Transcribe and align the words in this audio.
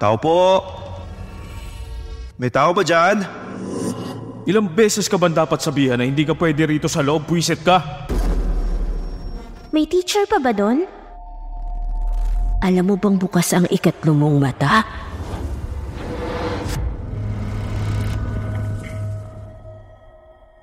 Tao 0.00 0.16
po! 0.16 0.64
May 2.40 2.48
tao 2.48 2.72
ba 2.72 2.80
dyan? 2.80 3.20
Ilang 4.48 4.72
beses 4.72 5.04
ka 5.04 5.20
ba 5.20 5.28
dapat 5.28 5.60
sabihan 5.60 6.00
na 6.00 6.08
hindi 6.08 6.24
ka 6.24 6.32
pwede 6.32 6.64
rito 6.64 6.88
sa 6.88 7.04
loob, 7.04 7.28
buwisit 7.28 7.60
ka? 7.60 8.08
May 9.76 9.84
teacher 9.84 10.24
pa 10.24 10.40
ba 10.40 10.56
doon? 10.56 10.88
Alam 12.64 12.84
mo 12.88 12.94
bang 12.96 13.20
bukas 13.20 13.52
ang 13.52 13.68
ikatlo 13.68 14.16
mong 14.16 14.40
mata? 14.40 14.88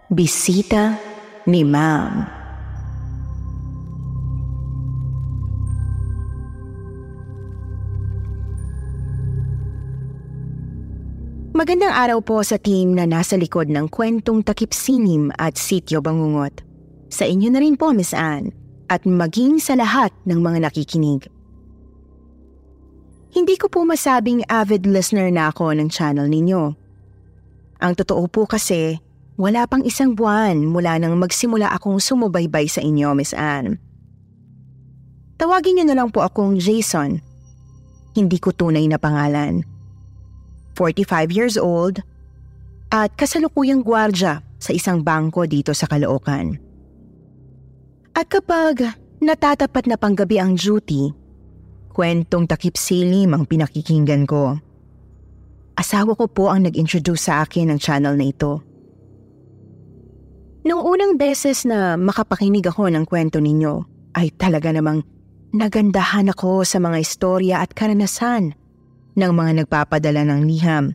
Bisita 0.09 0.97
ni 1.45 1.61
Ma'am. 1.61 2.36
Magandang 11.57 11.89
araw 11.89 12.21
po 12.21 12.37
sa 12.45 12.61
team 12.61 12.93
na 12.93 13.09
nasa 13.09 13.33
likod 13.33 13.65
ng 13.65 13.89
kwentong 13.89 14.45
takip 14.45 14.77
sinim 14.77 15.33
at 15.41 15.57
sityo 15.57 16.05
bangungot. 16.05 16.61
Sa 17.09 17.25
inyo 17.25 17.49
na 17.49 17.57
rin 17.57 17.73
po, 17.73 17.89
Miss 17.97 18.13
Anne, 18.13 18.53
at 18.93 19.09
maging 19.09 19.57
sa 19.57 19.73
lahat 19.73 20.13
ng 20.29 20.37
mga 20.37 20.69
nakikinig. 20.69 21.25
Hindi 23.33 23.57
ko 23.57 23.73
po 23.73 23.89
masabing 23.89 24.45
avid 24.45 24.85
listener 24.85 25.33
na 25.33 25.49
ako 25.49 25.73
ng 25.73 25.89
channel 25.89 26.29
ninyo. 26.29 26.77
Ang 27.81 27.93
totoo 27.97 28.29
po 28.29 28.45
kasi, 28.45 29.01
wala 29.33 29.65
pang 29.65 29.81
isang 29.81 30.13
buwan 30.13 30.61
mula 30.61 31.01
nang 31.01 31.17
magsimula 31.17 31.73
akong 31.73 31.97
sumubaybay 31.97 32.69
sa 32.69 32.85
inyo, 32.85 33.17
Miss 33.17 33.33
Anne. 33.33 33.81
Tawagin 35.41 35.81
niyo 35.81 35.89
na 35.89 36.05
lang 36.05 36.13
po 36.13 36.21
akong 36.21 36.61
Jason. 36.61 37.17
Hindi 38.13 38.37
ko 38.37 38.53
tunay 38.53 38.85
na 38.85 39.01
pangalan. 39.01 39.76
45 40.77 41.33
years 41.33 41.57
old, 41.57 42.05
at 42.93 43.09
kasalukuyang 43.17 43.81
gwardya 43.81 44.45
sa 44.61 44.71
isang 44.71 45.01
bangko 45.01 45.49
dito 45.49 45.73
sa 45.73 45.89
Caloocan. 45.89 46.61
At 48.13 48.29
kapag 48.29 48.85
natatapat 49.17 49.89
na 49.89 49.97
panggabi 49.97 50.37
ang 50.37 50.53
duty, 50.53 51.09
kwentong 51.89 52.45
takip 52.45 52.77
silim 52.77 53.33
ang 53.33 53.49
pinakikinggan 53.49 54.29
ko. 54.29 54.61
Asawa 55.77 56.13
ko 56.13 56.29
po 56.29 56.49
ang 56.49 56.65
nag-introduce 56.65 57.29
sa 57.29 57.45
akin 57.45 57.73
ng 57.73 57.79
channel 57.81 58.17
na 58.17 58.29
ito. 58.29 58.61
Noong 60.65 60.83
unang 60.83 61.13
beses 61.17 61.65
na 61.65 61.97
makapakinig 61.97 62.65
ako 62.65 62.89
ng 62.89 63.05
kwento 63.05 63.37
ninyo, 63.37 63.85
ay 64.17 64.33
talaga 64.33 64.73
namang 64.73 65.05
nagandahan 65.53 66.33
ako 66.33 66.65
sa 66.65 66.81
mga 66.81 66.97
istorya 67.01 67.55
at 67.61 67.77
karanasan 67.77 68.57
ng 69.17 69.31
mga 69.33 69.65
nagpapadala 69.65 70.21
ng 70.29 70.41
liham. 70.45 70.93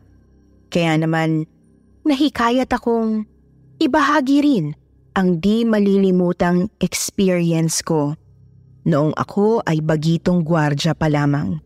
Kaya 0.71 0.95
naman, 0.95 1.43
nahikayat 2.07 2.71
akong 2.71 3.27
ibahagi 3.83 4.39
rin 4.41 4.65
ang 5.13 5.37
di 5.37 5.67
malilimutang 5.67 6.71
experience 6.81 7.83
ko 7.83 8.15
noong 8.87 9.13
ako 9.19 9.61
ay 9.67 9.83
bagitong 9.83 10.41
gwardya 10.41 10.95
pa 10.95 11.11
lamang. 11.11 11.59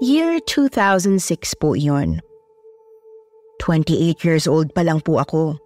Year 0.00 0.40
2006 0.48 1.60
po 1.60 1.76
iyon. 1.76 2.24
28 3.60 4.24
years 4.24 4.48
old 4.48 4.72
pa 4.72 4.80
lang 4.80 5.04
po 5.04 5.20
ako. 5.20 5.60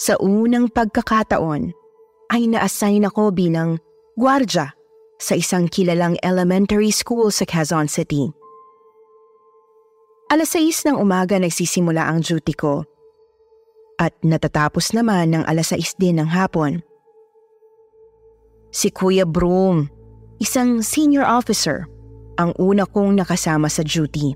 Sa 0.00 0.16
unang 0.16 0.72
pagkakataon 0.72 1.76
ay 2.32 2.48
na-assign 2.48 3.04
ako 3.04 3.28
bilang 3.28 3.76
gwardya 4.18 4.74
sa 5.22 5.38
isang 5.38 5.70
kilalang 5.70 6.18
elementary 6.26 6.90
school 6.90 7.30
sa 7.30 7.46
Quezon 7.46 7.86
City. 7.86 8.34
Alas 10.34 10.58
6 10.58 10.90
ng 10.90 10.96
umaga 10.98 11.38
nagsisimula 11.38 12.02
ang 12.02 12.26
duty 12.26 12.50
ko 12.52 12.82
at 14.02 14.10
natatapos 14.26 14.90
naman 14.90 15.38
ng 15.38 15.46
alas 15.46 15.70
6 15.70 16.02
din 16.02 16.18
ng 16.18 16.34
hapon. 16.34 16.82
Si 18.74 18.90
Kuya 18.90 19.22
Broom, 19.22 19.86
isang 20.42 20.82
senior 20.82 21.24
officer, 21.24 21.86
ang 22.42 22.50
una 22.58 22.90
kong 22.90 23.22
nakasama 23.22 23.70
sa 23.70 23.86
duty. 23.86 24.34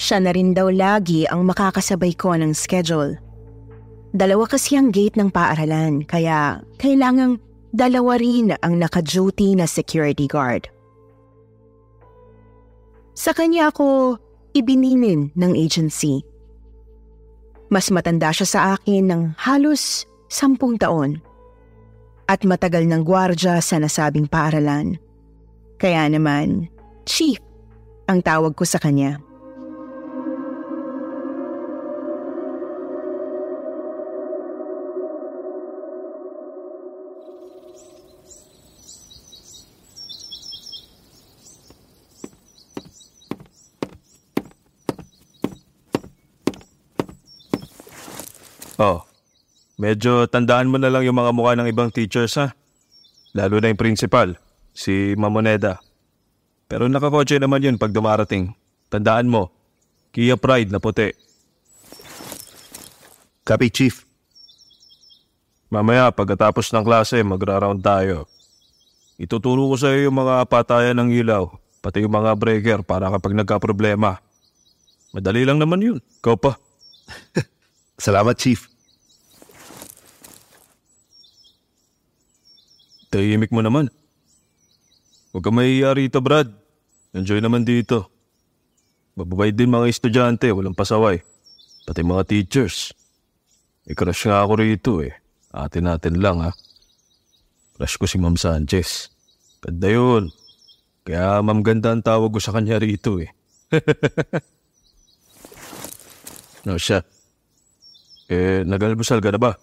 Siya 0.00 0.18
na 0.24 0.32
rin 0.32 0.56
daw 0.56 0.72
lagi 0.72 1.28
ang 1.28 1.44
makakasabay 1.44 2.16
ko 2.16 2.34
ng 2.34 2.56
schedule. 2.56 3.20
Dalawa 4.16 4.48
kasi 4.48 4.80
ang 4.80 4.90
gate 4.90 5.20
ng 5.20 5.28
paaralan 5.28 6.02
kaya 6.08 6.64
kailangang 6.80 7.38
dalawa 7.74 8.14
rin 8.22 8.54
ang 8.62 8.78
naka-duty 8.78 9.58
na 9.58 9.66
security 9.66 10.30
guard. 10.30 10.70
Sa 13.18 13.34
kanya 13.34 13.74
ako 13.74 14.18
ibinilin 14.54 15.34
ng 15.34 15.52
agency. 15.58 16.22
Mas 17.68 17.90
matanda 17.90 18.30
siya 18.30 18.46
sa 18.46 18.60
akin 18.78 19.10
ng 19.10 19.22
halos 19.42 20.06
sampung 20.30 20.78
taon 20.78 21.18
at 22.30 22.46
matagal 22.46 22.86
ng 22.86 23.02
gwardya 23.02 23.58
sa 23.58 23.82
nasabing 23.82 24.30
paaralan. 24.30 24.96
Kaya 25.82 26.06
naman, 26.06 26.70
Chief 27.04 27.36
ang 28.08 28.24
tawag 28.24 28.56
ko 28.56 28.64
sa 28.64 28.80
kanya. 28.80 29.20
Oh, 48.84 49.00
medyo 49.80 50.28
tandaan 50.28 50.68
mo 50.68 50.76
na 50.76 50.92
lang 50.92 51.08
yung 51.08 51.16
mga 51.16 51.32
mukha 51.32 51.56
ng 51.56 51.72
ibang 51.72 51.88
teachers 51.88 52.36
ha. 52.36 52.52
Lalo 53.32 53.56
na 53.56 53.72
yung 53.72 53.80
principal, 53.80 54.36
si 54.76 55.16
Mamoneda. 55.16 55.80
Pero 56.68 56.84
nakakotse 56.84 57.40
naman 57.40 57.64
yun 57.64 57.80
pag 57.80 57.96
dumarating. 57.96 58.52
Tandaan 58.92 59.32
mo, 59.32 59.48
Kia 60.12 60.36
Pride 60.36 60.68
na 60.68 60.84
puti. 60.84 61.16
Copy, 63.40 63.68
Chief. 63.72 64.04
Mamaya 65.72 66.12
pagkatapos 66.12 66.68
ng 66.68 66.84
klase, 66.84 67.24
magra-round 67.24 67.80
tayo. 67.80 68.28
Ituturo 69.16 69.64
ko 69.72 69.80
sa 69.80 69.96
iyo 69.96 70.12
yung 70.12 70.20
mga 70.20 70.44
patayan 70.44 71.00
ng 71.00 71.10
ilaw, 71.24 71.48
pati 71.80 72.04
yung 72.04 72.12
mga 72.12 72.36
breaker 72.36 72.80
para 72.84 73.08
kapag 73.08 73.32
nagka-problema. 73.32 74.20
Madali 75.16 75.48
lang 75.48 75.56
naman 75.56 75.80
yun. 75.80 75.98
Ikaw 76.20 76.36
pa. 76.36 76.52
Salamat, 78.04 78.36
Chief. 78.36 78.73
Tahimik 83.14 83.54
mo 83.54 83.62
naman. 83.62 83.86
Huwag 85.30 85.46
ka 85.46 85.54
mahihiya 85.54 85.94
rito, 85.94 86.18
Brad. 86.18 86.50
Enjoy 87.14 87.38
naman 87.38 87.62
dito. 87.62 88.10
Mababay 89.14 89.54
din 89.54 89.70
mga 89.70 89.86
estudyante, 89.86 90.50
walang 90.50 90.74
pasaway. 90.74 91.22
Pati 91.86 92.02
mga 92.02 92.26
teachers. 92.26 92.90
May 93.86 93.94
crush 93.94 94.26
nga 94.26 94.42
ako 94.42 94.58
rito 94.58 94.98
eh. 94.98 95.14
Atin 95.54 95.86
natin 95.86 96.18
lang 96.18 96.42
ha. 96.42 96.50
Crush 97.78 98.02
ko 98.02 98.10
si 98.10 98.18
Ma'am 98.18 98.34
Sanchez. 98.34 99.14
Ganda 99.62 99.94
yun. 99.94 100.34
Kaya 101.06 101.38
Ma'am 101.38 101.62
Ganda 101.62 101.94
ang 101.94 102.02
tawag 102.02 102.34
ko 102.34 102.42
sa 102.42 102.50
kanya 102.50 102.82
rito 102.82 103.22
eh. 103.22 103.30
no, 106.66 106.82
siya. 106.82 107.06
Eh, 108.26 108.66
nag-almusal 108.66 109.22
ka 109.22 109.30
na 109.30 109.38
ba? 109.38 109.54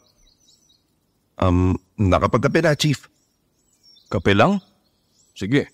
Um, 1.36 1.76
nakapagkape 2.00 2.64
na, 2.64 2.80
Chief. 2.80 3.12
Kape 4.12 4.36
lang? 4.36 4.60
Sige. 5.32 5.72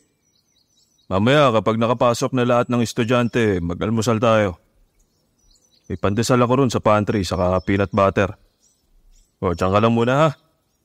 Mamaya 1.10 1.50
kapag 1.50 1.81
nakapasok 1.81 2.38
na 2.38 2.45
lahat 2.45 2.69
ng 2.69 2.86
estudyante, 2.86 3.57
mag-almusal 3.57 4.22
tayo. 4.22 4.62
May 5.89 5.98
pandesal 5.98 6.38
ako 6.45 6.54
ron 6.62 6.69
sa 6.69 6.84
pantry, 6.84 7.25
saka 7.25 7.57
peanut 7.66 7.89
butter. 7.89 8.30
O, 9.42 9.57
dyan 9.57 9.74
ka 9.74 9.80
lang 9.81 9.95
muna 9.98 10.13
ha. 10.13 10.30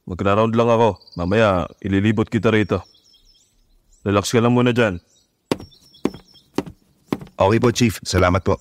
Magra-round 0.09 0.57
lang 0.57 0.71
ako. 0.73 0.97
Mamaya, 1.21 1.69
ililibot 1.85 2.31
kita 2.33 2.49
rito. 2.49 2.81
Relax 4.03 4.33
ka 4.33 4.41
lang 4.41 4.57
muna 4.57 4.73
dyan. 4.73 4.97
Okay 7.37 7.59
po, 7.59 7.69
Chief. 7.75 7.95
Salamat 8.01 8.41
po. 8.41 8.57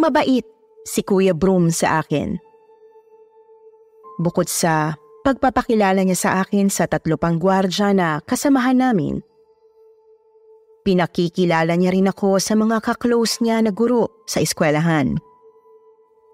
Mabait 0.00 0.48
si 0.88 1.04
Kuya 1.04 1.36
Broom 1.36 1.68
sa 1.68 2.00
akin. 2.00 2.40
Bukod 4.16 4.48
sa 4.48 4.96
pagpapakilala 5.20 6.00
niya 6.00 6.16
sa 6.16 6.30
akin 6.40 6.72
sa 6.72 6.88
tatlo 6.88 7.20
pang 7.20 7.36
gwardya 7.36 7.92
na 7.92 8.24
kasamahan 8.24 8.80
namin, 8.80 9.20
pinakikilala 10.88 11.76
niya 11.76 11.92
rin 11.92 12.08
ako 12.08 12.40
sa 12.40 12.56
mga 12.56 12.80
kaklose 12.80 13.44
niya 13.44 13.60
na 13.60 13.76
guro 13.76 14.24
sa 14.24 14.40
eskwelahan. 14.40 15.20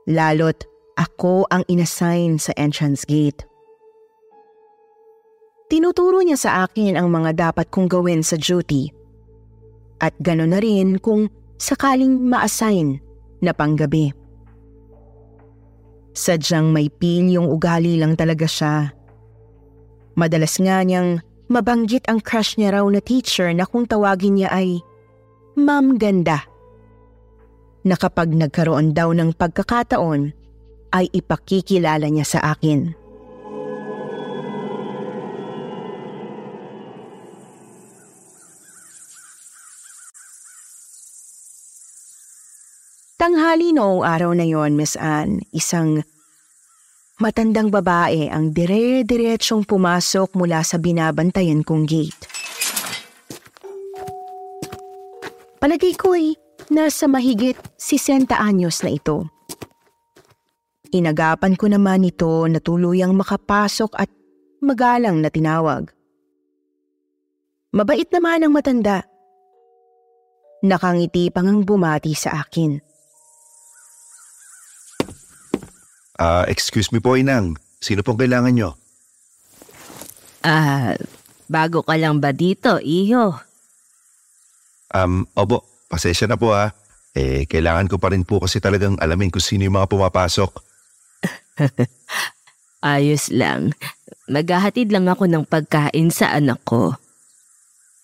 Lalo't 0.06 0.62
ako 0.94 1.50
ang 1.50 1.66
inassign 1.66 2.38
sa 2.38 2.54
entrance 2.54 3.02
gate. 3.02 3.42
Tinuturo 5.66 6.22
niya 6.22 6.38
sa 6.38 6.50
akin 6.62 6.94
ang 6.94 7.10
mga 7.10 7.50
dapat 7.50 7.66
kong 7.74 7.90
gawin 7.90 8.22
sa 8.22 8.38
duty. 8.38 8.94
At 9.98 10.14
gano'n 10.22 10.54
na 10.54 10.62
rin 10.62 11.02
kung 11.02 11.26
sakaling 11.58 12.22
ma-assign 12.22 13.02
na 13.40 13.52
panggabi. 13.52 14.12
Sadyang 16.16 16.72
may 16.72 16.88
pilyong 16.88 17.48
ugali 17.48 18.00
lang 18.00 18.16
talaga 18.16 18.48
siya. 18.48 18.90
Madalas 20.16 20.56
nga 20.56 20.80
niyang 20.80 21.20
mabanggit 21.52 22.08
ang 22.08 22.24
crush 22.24 22.56
niya 22.56 22.80
raw 22.80 22.86
na 22.88 23.04
teacher 23.04 23.52
na 23.52 23.68
kung 23.68 23.84
tawagin 23.84 24.40
niya 24.40 24.48
ay 24.48 24.80
Ma'am 25.56 26.00
Ganda. 26.00 26.44
Na 27.86 27.94
nagkaroon 27.96 28.96
daw 28.96 29.12
ng 29.14 29.36
pagkakataon, 29.36 30.34
ay 30.96 31.06
ipakikilala 31.12 32.08
niya 32.08 32.26
sa 32.26 32.40
akin. 32.56 33.05
Tanghali 43.16 43.72
noong 43.72 44.04
araw 44.04 44.36
na 44.36 44.44
yon, 44.44 44.76
Miss 44.76 44.92
Anne, 44.92 45.40
isang 45.56 46.04
matandang 47.16 47.72
babae 47.72 48.28
ang 48.28 48.52
dire-diretsyong 48.52 49.64
pumasok 49.64 50.36
mula 50.36 50.60
sa 50.60 50.76
binabantayan 50.76 51.64
kong 51.64 51.88
gate. 51.88 52.28
Palagay 55.56 55.96
ko'y 55.96 56.36
nasa 56.68 57.08
mahigit 57.08 57.56
60 57.80 58.36
anyos 58.36 58.84
na 58.84 58.92
ito. 58.92 59.24
Inagapan 60.92 61.56
ko 61.56 61.72
naman 61.72 62.04
ito 62.04 62.44
na 62.44 62.60
tuluyang 62.60 63.16
makapasok 63.16 63.96
at 63.96 64.12
magalang 64.60 65.24
na 65.24 65.32
tinawag. 65.32 65.88
Mabait 67.72 68.12
naman 68.12 68.44
ang 68.44 68.52
matanda. 68.52 69.08
Nakangiti 70.60 71.32
pang 71.32 71.48
ang 71.48 71.64
bumati 71.64 72.12
sa 72.12 72.44
akin. 72.44 72.95
Ah, 76.16 76.48
excuse 76.48 76.88
me 76.92 77.00
po, 77.00 77.14
Inang. 77.16 77.60
Sino 77.76 78.00
pong 78.00 78.16
kailangan 78.16 78.56
nyo? 78.56 78.72
Ah, 80.40 80.96
bago 81.46 81.84
ka 81.84 81.94
lang 82.00 82.24
ba 82.24 82.32
dito, 82.32 82.80
iho? 82.80 83.36
Um, 84.96 85.28
opo, 85.36 85.66
pasensya 85.92 86.24
na 86.24 86.40
po 86.40 86.56
ha. 86.56 86.72
Eh, 87.16 87.44
kailangan 87.48 87.88
ko 87.88 87.96
pa 88.00 88.12
rin 88.12 88.24
po 88.24 88.40
kasi 88.40 88.60
talagang 88.60 88.96
alamin 89.00 89.32
kung 89.32 89.44
sino 89.44 89.64
yung 89.64 89.76
mga 89.76 89.88
pumapasok. 89.92 90.50
Ayos 92.84 93.32
lang. 93.32 93.72
Maghahatid 94.28 94.92
lang 94.92 95.08
ako 95.08 95.24
ng 95.28 95.44
pagkain 95.48 96.12
sa 96.12 96.32
anak 96.36 96.60
ko. 96.64 96.96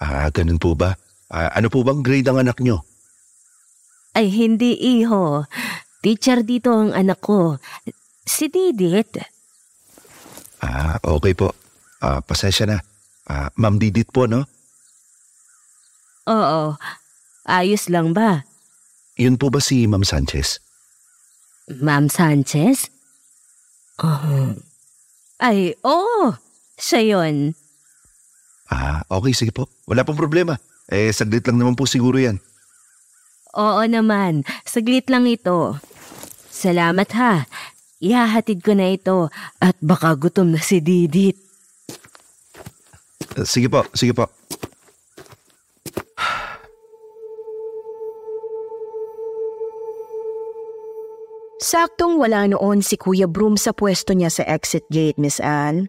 Ah, 0.03 0.29
ganun 0.33 0.59
po 0.59 0.75
ba? 0.75 0.97
Ah, 1.33 1.53
ano 1.57 1.69
po 1.73 1.85
bang 1.85 2.01
grade 2.05 2.29
ang 2.29 2.41
anak 2.41 2.61
nyo? 2.61 2.85
Ay, 4.13 4.29
hindi, 4.29 4.77
iho. 4.77 5.49
Teacher 6.03 6.43
dito 6.43 6.75
ang 6.75 6.91
anak 6.93 7.23
ko. 7.23 7.57
Si 8.23 8.47
Didit. 8.49 9.19
Ah, 10.63 10.99
okay 11.03 11.35
po. 11.35 11.51
Ah, 11.99 12.23
pasensya 12.23 12.67
na. 12.67 12.79
Ah, 13.27 13.51
Ma'am 13.59 13.79
Didit 13.79 14.11
po, 14.11 14.27
no? 14.31 14.47
Oo. 16.31 16.79
Ayos 17.43 17.91
lang 17.91 18.15
ba? 18.15 18.47
Yun 19.19 19.35
po 19.35 19.51
ba 19.51 19.59
si 19.59 19.87
Ma'am 19.91 20.07
Sanchez? 20.07 20.63
Ma'am 21.83 22.07
Sanchez? 22.07 22.87
Oh. 23.99 24.55
Ay, 25.43 25.75
oo. 25.83 26.35
Siya 26.79 27.03
yun. 27.03 27.55
Ah, 28.71 29.03
okay, 29.11 29.35
sige 29.35 29.51
po. 29.51 29.67
Wala 29.85 30.07
pong 30.07 30.19
problema. 30.19 30.57
Eh, 30.91 31.11
saglit 31.11 31.47
lang 31.47 31.59
naman 31.59 31.75
po 31.75 31.87
siguro 31.87 32.19
yan. 32.19 32.39
Oo 33.53 33.83
naman. 33.85 34.47
Saglit 34.65 35.11
lang 35.13 35.29
ito. 35.29 35.77
Salamat 36.49 37.11
ha. 37.19 37.45
Ihahatid 38.03 38.67
ko 38.67 38.75
na 38.75 38.91
ito 38.91 39.31
at 39.63 39.79
baka 39.79 40.19
gutom 40.19 40.51
na 40.51 40.59
si 40.59 40.83
Didit. 40.83 41.39
Ah, 43.39 43.47
sige 43.47 43.71
po, 43.71 43.87
sige 43.95 44.11
po. 44.11 44.27
Saktong 51.63 52.19
wala 52.19 52.51
noon 52.51 52.83
si 52.83 52.99
Kuya 52.99 53.31
Broom 53.31 53.55
sa 53.55 53.71
pwesto 53.71 54.13
niya 54.19 54.35
sa 54.35 54.43
exit 54.51 54.83
gate, 54.91 55.15
Miss 55.15 55.39
Anne. 55.39 55.87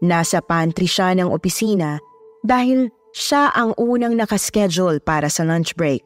Nasa 0.00 0.40
pantry 0.40 0.88
siya 0.88 1.12
ng 1.20 1.28
opisina 1.28 2.00
dahil 2.40 2.88
siya 3.12 3.52
ang 3.52 3.76
unang 3.76 4.16
nakaschedule 4.16 5.04
para 5.04 5.28
sa 5.28 5.44
lunch 5.44 5.76
break. 5.76 6.00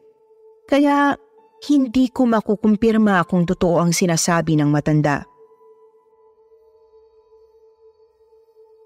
Kaya 0.67 1.15
hindi 1.65 2.13
ko 2.13 2.29
makukumpirma 2.29 3.25
kung 3.25 3.45
totoo 3.47 3.81
ang 3.81 3.91
sinasabi 3.95 4.53
ng 4.59 4.69
matanda. 4.69 5.25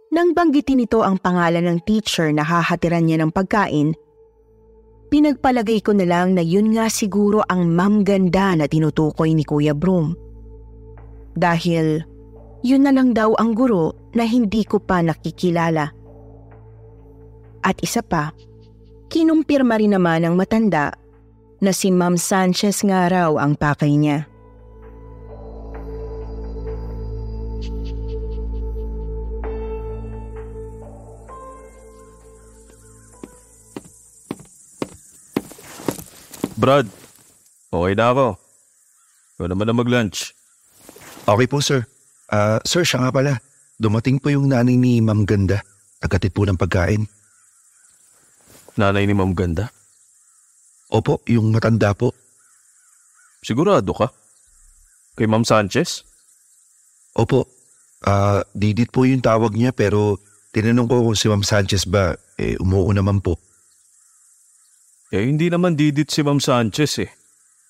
Nang 0.10 0.34
banggitin 0.34 0.82
nito 0.82 1.06
ang 1.06 1.22
pangalan 1.22 1.64
ng 1.70 1.80
teacher 1.86 2.34
na 2.34 2.42
hahatiran 2.42 3.06
niya 3.06 3.22
ng 3.22 3.32
pagkain, 3.32 3.94
pinagpalagay 5.14 5.86
ko 5.86 5.94
na 5.94 6.04
lang 6.04 6.34
na 6.34 6.42
yun 6.42 6.74
nga 6.74 6.90
siguro 6.90 7.46
ang 7.46 7.70
ma'am 7.70 8.02
ganda 8.02 8.58
na 8.58 8.66
tinutukoy 8.66 9.38
ni 9.38 9.46
Kuya 9.46 9.78
Broom. 9.78 10.18
Dahil 11.38 12.02
yun 12.66 12.84
na 12.84 12.92
lang 12.92 13.16
daw 13.16 13.38
ang 13.40 13.56
guro 13.56 14.12
na 14.18 14.28
hindi 14.28 14.68
ko 14.68 14.84
pa 14.84 15.00
nakikilala. 15.00 15.94
At 17.64 17.78
isa 17.80 18.04
pa, 18.04 18.36
kinumpirma 19.08 19.80
rin 19.80 19.96
naman 19.96 20.28
ng 20.28 20.36
matanda 20.36 20.99
na 21.60 21.76
si 21.76 21.92
Ma'am 21.92 22.16
Sanchez 22.16 22.84
nga 22.84 23.08
raw 23.12 23.36
ang 23.36 23.56
pakay 23.56 23.96
niya. 23.96 24.28
Brad, 36.60 36.92
okay 37.72 37.94
na 37.96 38.12
ako. 38.12 38.28
Ikaw 39.40 39.48
naman 39.48 39.72
na 39.72 39.76
mag-lunch. 39.80 40.36
Okay 41.24 41.48
po, 41.48 41.64
sir. 41.64 41.88
Ah, 42.28 42.60
sir, 42.68 42.84
siya 42.84 43.08
nga 43.08 43.16
pala. 43.16 43.40
Dumating 43.80 44.20
po 44.20 44.28
yung 44.28 44.52
nanay 44.52 44.76
ni 44.76 45.00
Ma'am 45.00 45.24
Ganda. 45.24 45.64
Tagatid 46.04 46.36
po 46.36 46.44
ng 46.44 46.60
pagkain. 46.60 47.08
Nanay 48.76 49.08
ni 49.08 49.16
Ma'am 49.16 49.32
Ganda. 49.32 49.72
Opo, 50.90 51.22
yung 51.30 51.54
matanda 51.54 51.94
po. 51.94 52.12
Sigurado 53.40 53.94
ka? 53.94 54.10
Kay 55.16 55.30
Ma'am 55.30 55.46
Sanchez? 55.46 56.02
Opo. 57.14 57.46
Ah, 58.02 58.42
Didit 58.56 58.90
po 58.90 59.04
yung 59.04 59.22
tawag 59.22 59.54
niya 59.54 59.70
pero 59.70 60.18
tinanong 60.50 60.88
ko 60.88 60.96
kung 61.06 61.18
si 61.20 61.30
Ma'am 61.30 61.46
Sanchez 61.46 61.86
ba, 61.86 62.16
eh 62.40 62.58
umuo 62.58 62.90
naman 62.90 63.22
po. 63.22 63.38
Eh, 65.10 65.26
hindi 65.26 65.50
naman 65.50 65.74
didit 65.74 66.10
si 66.10 66.22
Ma'am 66.22 66.38
Sanchez 66.38 67.02
eh. 67.02 67.10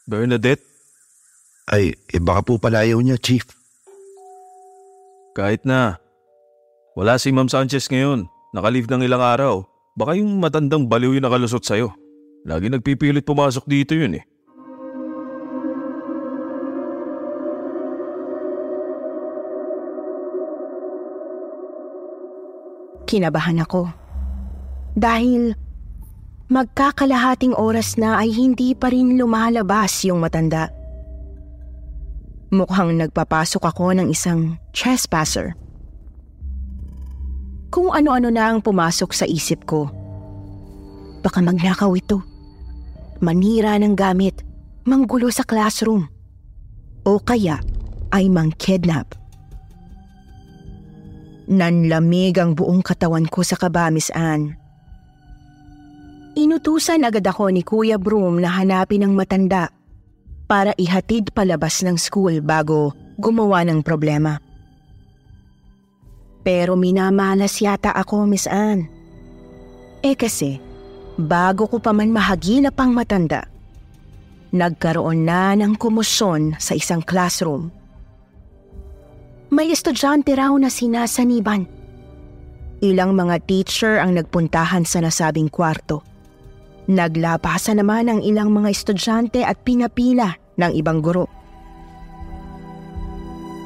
Bernadette, 0.04 0.64
Ay, 1.70 1.94
eh 2.10 2.18
baka 2.18 2.42
po 2.42 2.58
palayaw 2.58 2.98
niya, 2.98 3.22
Chief. 3.22 3.46
kahit 5.38 5.62
na. 5.64 6.02
Wala 6.98 7.16
si 7.22 7.30
Ma'am 7.30 7.46
Sanchez 7.48 7.86
ngayon. 7.88 8.26
Nakalive 8.52 8.90
ng 8.90 9.06
ilang 9.06 9.22
araw. 9.22 9.62
Baka 9.94 10.18
yung 10.18 10.42
matandang 10.42 10.90
baliw 10.90 11.14
yung 11.16 11.24
nakalusot 11.24 11.62
sa'yo. 11.64 11.94
Lagi 12.48 12.72
nagpipilit 12.72 13.28
pumasok 13.28 13.68
dito 13.68 13.92
yun 13.98 14.16
eh. 14.16 14.24
Kinabahan 23.10 23.58
ako. 23.66 23.90
Dahil 24.94 25.58
magkakalahating 26.46 27.58
oras 27.58 27.98
na 27.98 28.22
ay 28.22 28.30
hindi 28.30 28.78
pa 28.78 28.94
rin 28.94 29.18
lumalabas 29.18 30.06
yung 30.06 30.22
matanda. 30.22 30.70
Mukhang 32.54 32.98
nagpapasok 33.02 33.66
ako 33.66 33.98
ng 33.98 34.08
isang 34.14 34.62
trespasser. 34.74 35.58
Kung 37.74 37.94
ano-ano 37.94 38.30
na 38.30 38.50
ang 38.50 38.62
pumasok 38.62 39.10
sa 39.14 39.26
isip 39.26 39.66
ko. 39.66 39.90
Baka 41.26 41.42
magnakaw 41.42 41.94
ito. 41.98 42.29
Manira 43.20 43.76
ng 43.76 44.00
gamit. 44.00 44.48
Manggulo 44.88 45.28
sa 45.28 45.44
classroom. 45.44 46.08
O 47.04 47.20
kaya 47.20 47.60
ay 48.16 48.32
mang-kidnap. 48.32 49.20
Nanlamig 51.50 52.38
ang 52.40 52.54
buong 52.56 52.80
katawan 52.80 53.28
ko 53.28 53.44
sa 53.44 53.60
kaba, 53.60 53.90
Miss 53.90 54.14
Anne. 54.16 54.56
Inutusan 56.38 57.04
agad 57.04 57.26
ako 57.26 57.52
ni 57.52 57.66
Kuya 57.66 58.00
Broom 58.00 58.40
na 58.40 58.54
hanapin 58.54 59.04
ang 59.04 59.18
matanda 59.18 59.74
para 60.48 60.72
ihatid 60.78 61.36
palabas 61.36 61.82
ng 61.84 61.98
school 62.00 62.40
bago 62.40 62.96
gumawa 63.20 63.66
ng 63.68 63.84
problema. 63.84 64.40
Pero 66.46 66.80
minamalas 66.80 67.60
yata 67.60 67.92
ako, 67.92 68.30
Miss 68.30 68.48
Anne. 68.48 68.88
Eh 70.00 70.16
kasi, 70.16 70.62
bago 71.20 71.68
ko 71.68 71.84
pa 71.84 71.92
man 71.92 72.16
mahagilap 72.16 72.80
ang 72.80 72.96
matanda, 72.96 73.44
nagkaroon 74.56 75.28
na 75.28 75.52
ng 75.60 75.76
kumusyon 75.76 76.56
sa 76.56 76.80
isang 76.80 77.04
classroom. 77.04 77.76
May 79.52 79.76
estudyante 79.76 80.32
raw 80.32 80.54
na 80.56 80.72
sinasaniban. 80.72 81.68
Ilang 82.80 83.20
mga 83.20 83.44
teacher 83.44 84.00
ang 84.00 84.16
nagpuntahan 84.16 84.88
sa 84.88 85.04
nasabing 85.04 85.52
kwarto. 85.52 86.00
Naglapasa 86.88 87.76
naman 87.76 88.08
ang 88.08 88.20
ilang 88.24 88.56
mga 88.56 88.72
estudyante 88.72 89.44
at 89.44 89.60
pinapila 89.68 90.40
ng 90.56 90.72
ibang 90.80 91.04
guro. 91.04 91.28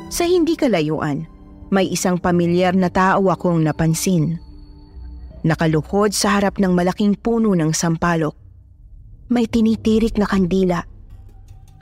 Sa 0.10 0.26
hindi 0.26 0.58
kalayuan, 0.58 1.30
may 1.70 1.90
isang 1.94 2.18
pamilyar 2.18 2.74
na 2.74 2.90
tao 2.90 3.30
akong 3.30 3.62
napansin. 3.62 4.42
Nakaluhod 5.44 6.16
sa 6.16 6.40
harap 6.40 6.56
ng 6.56 6.72
malaking 6.72 7.20
puno 7.20 7.52
ng 7.52 7.76
sampalok. 7.76 8.36
May 9.28 9.48
tinitirik 9.48 10.16
na 10.16 10.24
kandila 10.24 10.84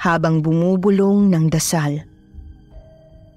habang 0.02 0.42
bumubulong 0.42 1.30
ng 1.30 1.46
dasal. 1.54 2.02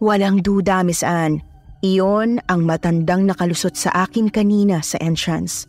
Walang 0.00 0.40
duda, 0.40 0.81
Miss 0.81 1.04
Anne, 1.04 1.45
iyon 1.85 2.40
ang 2.49 2.64
matandang 2.64 3.28
nakalusot 3.28 3.76
sa 3.76 4.09
akin 4.09 4.33
kanina 4.33 4.81
sa 4.81 4.97
entrance. 5.04 5.69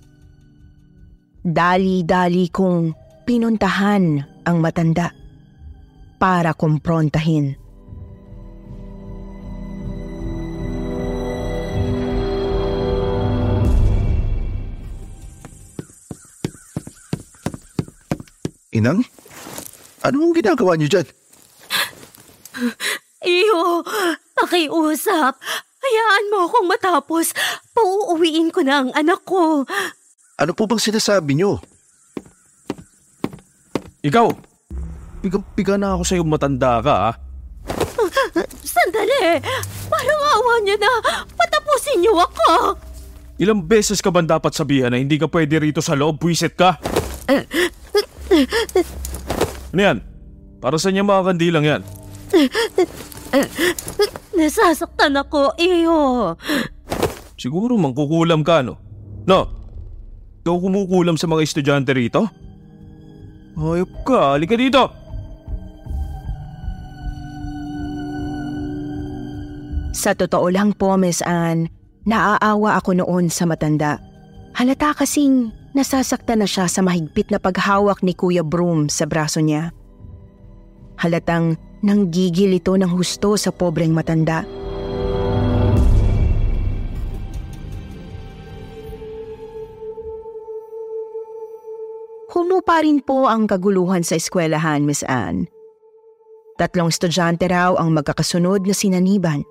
Dali-dali 1.44 2.48
kong 2.48 2.96
pinuntahan 3.28 4.24
ang 4.48 4.58
matanda 4.64 5.12
para 6.16 6.56
kumprontahin. 6.56 7.65
Inang? 18.76 19.08
Anong 20.04 20.36
ginagawa 20.36 20.76
niyo 20.76 21.00
dyan? 21.00 21.08
Iyo, 23.24 23.82
pakiusap. 24.36 25.40
Hayaan 25.80 26.26
mo 26.28 26.52
akong 26.52 26.68
matapos. 26.68 27.32
Pauuwiin 27.72 28.52
ko 28.52 28.68
na 28.68 28.84
ang 28.84 28.92
anak 28.92 29.24
ko. 29.24 29.64
Ano 30.36 30.52
po 30.52 30.68
bang 30.68 30.84
sinasabi 30.84 31.40
niyo? 31.40 31.64
Ikaw! 34.04 34.28
Pigang-piga 35.24 35.80
na 35.80 35.96
ako 35.96 36.04
sa'yo 36.04 36.24
matanda 36.28 36.84
ka 36.84 36.94
ah. 37.10 37.16
Sandali! 38.62 39.40
Parang 39.88 40.22
awa 40.36 40.54
niyo 40.62 40.76
na. 40.76 40.92
Patapusin 41.34 42.04
niyo 42.04 42.20
ako. 42.20 42.76
Ilang 43.40 43.64
beses 43.64 44.04
ka 44.04 44.12
ba 44.12 44.20
dapat 44.20 44.52
sabihan 44.52 44.92
na 44.92 45.00
hindi 45.00 45.16
ka 45.16 45.32
pwede 45.32 45.64
rito 45.64 45.80
sa 45.80 45.96
loob, 45.96 46.20
buwisit 46.20 46.60
ka? 46.60 46.78
Ano 49.72 49.82
yan? 49.82 49.98
Para 50.60 50.76
sa 50.80 50.92
niya 50.92 51.04
mga 51.04 51.26
kandilang 51.32 51.66
yan? 51.66 51.82
Nasasaktan 54.36 55.16
ako, 55.20 55.56
iyo. 55.60 56.34
Siguro 57.36 57.76
mangkukulam 57.76 58.44
ka, 58.44 58.64
no? 58.64 58.80
No? 59.28 59.48
Ikaw 60.44 60.56
kumukulam 60.62 61.18
sa 61.18 61.28
mga 61.28 61.44
estudyante 61.44 61.92
rito? 61.96 62.28
Hayop 63.56 63.92
ka, 64.04 64.36
halika 64.36 64.56
dito! 64.60 64.84
Sa 69.96 70.12
totoo 70.12 70.52
lang 70.52 70.76
po, 70.76 71.00
Miss 71.00 71.24
Anne, 71.24 71.72
naaawa 72.04 72.78
ako 72.78 73.00
noon 73.00 73.32
sa 73.32 73.48
matanda. 73.48 73.98
Halata 74.54 74.92
kasing 74.92 75.50
nasasaktan 75.76 76.40
na 76.40 76.48
siya 76.48 76.72
sa 76.72 76.80
mahigpit 76.80 77.30
na 77.30 77.38
paghawak 77.38 78.00
ni 78.00 78.16
Kuya 78.16 78.48
Broom 78.48 78.88
sa 78.88 79.04
braso 79.04 79.44
niya. 79.44 79.76
Halatang 80.96 81.60
nanggigil 81.84 82.56
ito 82.56 82.72
ng 82.80 82.88
husto 82.88 83.36
sa 83.36 83.52
pobreng 83.52 83.92
matanda. 83.92 84.48
Humupa 92.36 92.84
rin 92.84 93.00
po 93.00 93.32
ang 93.32 93.48
kaguluhan 93.48 94.04
sa 94.04 94.20
eskwelahan, 94.20 94.84
Miss 94.84 95.04
Anne. 95.08 95.48
Tatlong 96.56 96.88
estudyante 96.88 97.48
raw 97.52 97.76
ang 97.76 97.92
magkakasunod 97.96 98.64
na 98.64 98.76
sinaniban. 98.76 99.44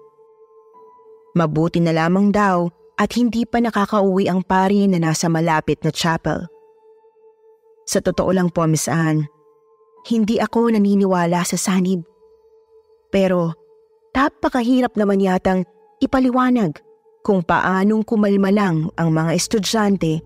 Mabuti 1.36 1.80
na 1.80 1.92
lamang 1.92 2.32
daw 2.32 2.68
at 2.94 3.10
hindi 3.18 3.42
pa 3.42 3.58
nakakauwi 3.58 4.30
ang 4.30 4.46
pari 4.46 4.86
na 4.86 5.02
nasa 5.02 5.26
malapit 5.26 5.82
na 5.82 5.90
chapel. 5.90 6.46
Sa 7.84 8.00
totoo 8.00 8.30
lang 8.32 8.48
po, 8.48 8.64
Miss 8.64 8.86
Anne, 8.86 9.28
hindi 10.08 10.38
ako 10.40 10.72
naniniwala 10.72 11.42
sa 11.44 11.58
sanib. 11.58 12.06
Pero 13.10 13.52
tapakahirap 14.14 14.94
naman 14.94 15.20
yatang 15.20 15.66
ipaliwanag 16.00 16.78
kung 17.24 17.40
paanong 17.40 18.04
kumalma 18.04 18.52
lang 18.52 18.92
ang 19.00 19.10
mga 19.10 19.32
estudyante 19.32 20.20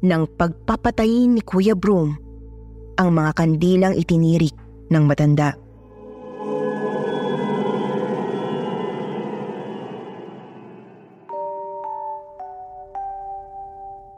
ng 0.00 0.22
pagpapatayin 0.36 1.36
ni 1.36 1.42
Kuya 1.44 1.76
Broom 1.76 2.16
ang 2.96 3.12
mga 3.12 3.30
kandilang 3.36 3.94
itinirik 3.96 4.56
ng 4.88 5.04
matanda. 5.04 5.65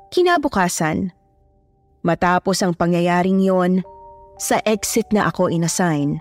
Kinabukasan, 0.08 1.12
matapos 2.00 2.64
ang 2.64 2.72
pangyayaring 2.72 3.44
yon, 3.44 3.84
sa 4.40 4.56
exit 4.64 5.04
na 5.12 5.28
ako 5.28 5.52
inassign. 5.52 6.16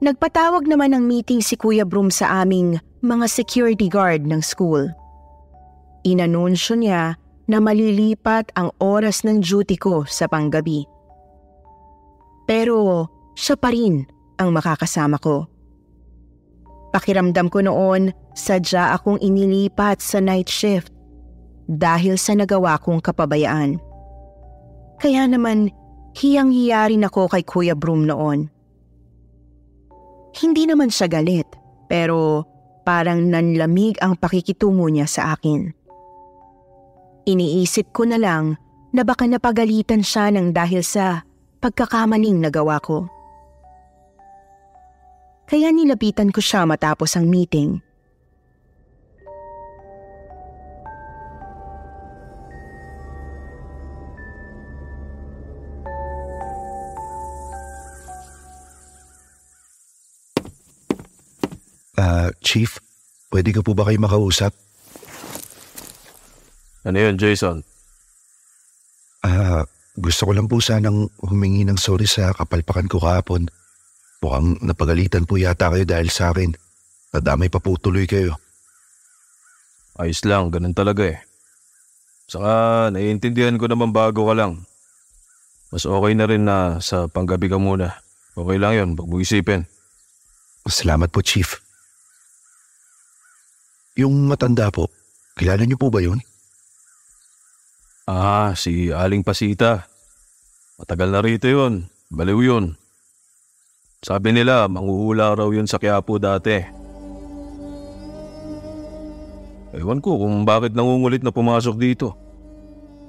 Nagpatawag 0.00 0.64
naman 0.64 0.96
ng 0.96 1.04
meeting 1.04 1.44
si 1.44 1.60
Kuya 1.60 1.84
Broom 1.84 2.08
sa 2.08 2.40
aming 2.40 2.80
mga 3.04 3.26
security 3.28 3.92
guard 3.92 4.24
ng 4.24 4.40
school. 4.40 4.88
Inanunsyo 6.08 6.80
niya 6.80 7.20
na 7.44 7.58
malilipat 7.60 8.54
ang 8.56 8.72
oras 8.80 9.28
ng 9.28 9.44
duty 9.44 9.76
ko 9.76 10.08
sa 10.08 10.24
panggabi. 10.30 10.88
Pero 12.48 13.08
siya 13.36 13.60
pa 13.60 13.74
rin 13.74 14.08
ang 14.40 14.56
makakasama 14.56 15.20
ko. 15.20 15.44
Pakiramdam 16.96 17.52
ko 17.52 17.60
noon, 17.60 18.14
sadya 18.32 18.96
akong 18.96 19.20
inilipat 19.20 20.00
sa 20.00 20.22
night 20.22 20.48
shift 20.48 20.95
dahil 21.66 22.14
sa 22.18 22.34
nagawa 22.34 22.78
kong 22.78 23.02
kapabayaan. 23.02 23.78
Kaya 25.02 25.28
naman, 25.28 25.70
hiyang-hiya 26.16 26.88
rin 26.88 27.04
ako 27.04 27.28
kay 27.28 27.44
Kuya 27.44 27.76
Broom 27.76 28.08
noon. 28.08 28.48
Hindi 30.36 30.64
naman 30.64 30.88
siya 30.88 31.10
galit, 31.10 31.48
pero 31.90 32.46
parang 32.86 33.28
nanlamig 33.28 33.98
ang 34.00 34.16
pakikitungo 34.16 34.86
niya 34.88 35.10
sa 35.10 35.34
akin. 35.36 35.74
Iniisip 37.26 37.90
ko 37.90 38.06
na 38.06 38.16
lang 38.16 38.54
na 38.94 39.02
baka 39.02 39.26
napagalitan 39.26 40.00
siya 40.06 40.30
ng 40.30 40.54
dahil 40.54 40.80
sa 40.86 41.26
pagkakamaling 41.58 42.38
nagawa 42.38 42.78
ko. 42.78 43.10
Kaya 45.46 45.70
nilapitan 45.70 46.30
ko 46.30 46.42
siya 46.42 46.66
matapos 46.66 47.14
ang 47.14 47.26
meeting. 47.30 47.85
Chief, 62.40 62.70
pwede 63.30 63.52
ka 63.52 63.60
po 63.60 63.74
ba 63.76 63.86
kayo 63.86 63.98
makausap? 64.00 64.54
Ano 66.86 66.98
yun, 67.02 67.18
Jason? 67.18 67.66
Ah, 69.26 69.66
gusto 69.98 70.28
ko 70.28 70.32
lang 70.36 70.46
po 70.46 70.62
sanang 70.62 71.10
humingi 71.18 71.66
ng 71.66 71.80
sorry 71.80 72.06
sa 72.06 72.30
kapalpakan 72.30 72.86
ko 72.86 73.02
kahapon. 73.02 73.50
Mukhang 74.22 74.62
napagalitan 74.62 75.26
po 75.26 75.34
yata 75.34 75.72
kayo 75.72 75.82
dahil 75.82 76.08
sa 76.14 76.30
akin. 76.30 76.54
Nadamay 77.10 77.50
pa 77.50 77.58
po 77.58 77.74
tuloy 77.74 78.06
kayo. 78.06 78.38
Ayos 79.98 80.22
lang, 80.22 80.52
ganun 80.54 80.76
talaga 80.76 81.08
eh. 81.10 81.18
Saka 82.30 82.86
naiintindihan 82.94 83.56
ko 83.58 83.66
naman 83.66 83.90
bago 83.90 84.28
ka 84.28 84.34
lang. 84.36 84.62
Mas 85.74 85.82
okay 85.82 86.12
na 86.14 86.26
rin 86.30 86.46
na 86.46 86.78
sa 86.78 87.10
panggabi 87.10 87.50
ka 87.50 87.58
muna. 87.58 87.98
Okay 88.36 88.60
lang 88.60 88.72
yun, 88.76 88.88
wag 88.94 89.08
mo 89.10 89.18
isipin. 89.18 89.66
Salamat 90.66 91.10
po, 91.10 91.24
Chief. 91.24 91.65
Yung 93.96 94.28
matanda 94.28 94.68
po, 94.68 94.92
kilala 95.40 95.64
niyo 95.64 95.80
po 95.80 95.88
ba 95.88 96.04
yun? 96.04 96.20
Ah, 98.04 98.52
si 98.52 98.92
Aling 98.92 99.24
Pasita. 99.24 99.88
Matagal 100.76 101.08
na 101.08 101.24
rito 101.24 101.48
yun. 101.48 101.88
Baliw 102.12 102.44
yun. 102.44 102.64
Sabi 104.04 104.36
nila, 104.36 104.68
manguhula 104.68 105.32
raw 105.32 105.48
yun 105.48 105.64
sa 105.64 105.80
Quiapo 105.80 106.20
dati. 106.20 106.60
Ewan 109.72 110.04
ko 110.04 110.20
kung 110.20 110.44
bakit 110.44 110.76
nangungulit 110.76 111.24
na 111.24 111.32
pumasok 111.32 111.74
dito. 111.80 112.12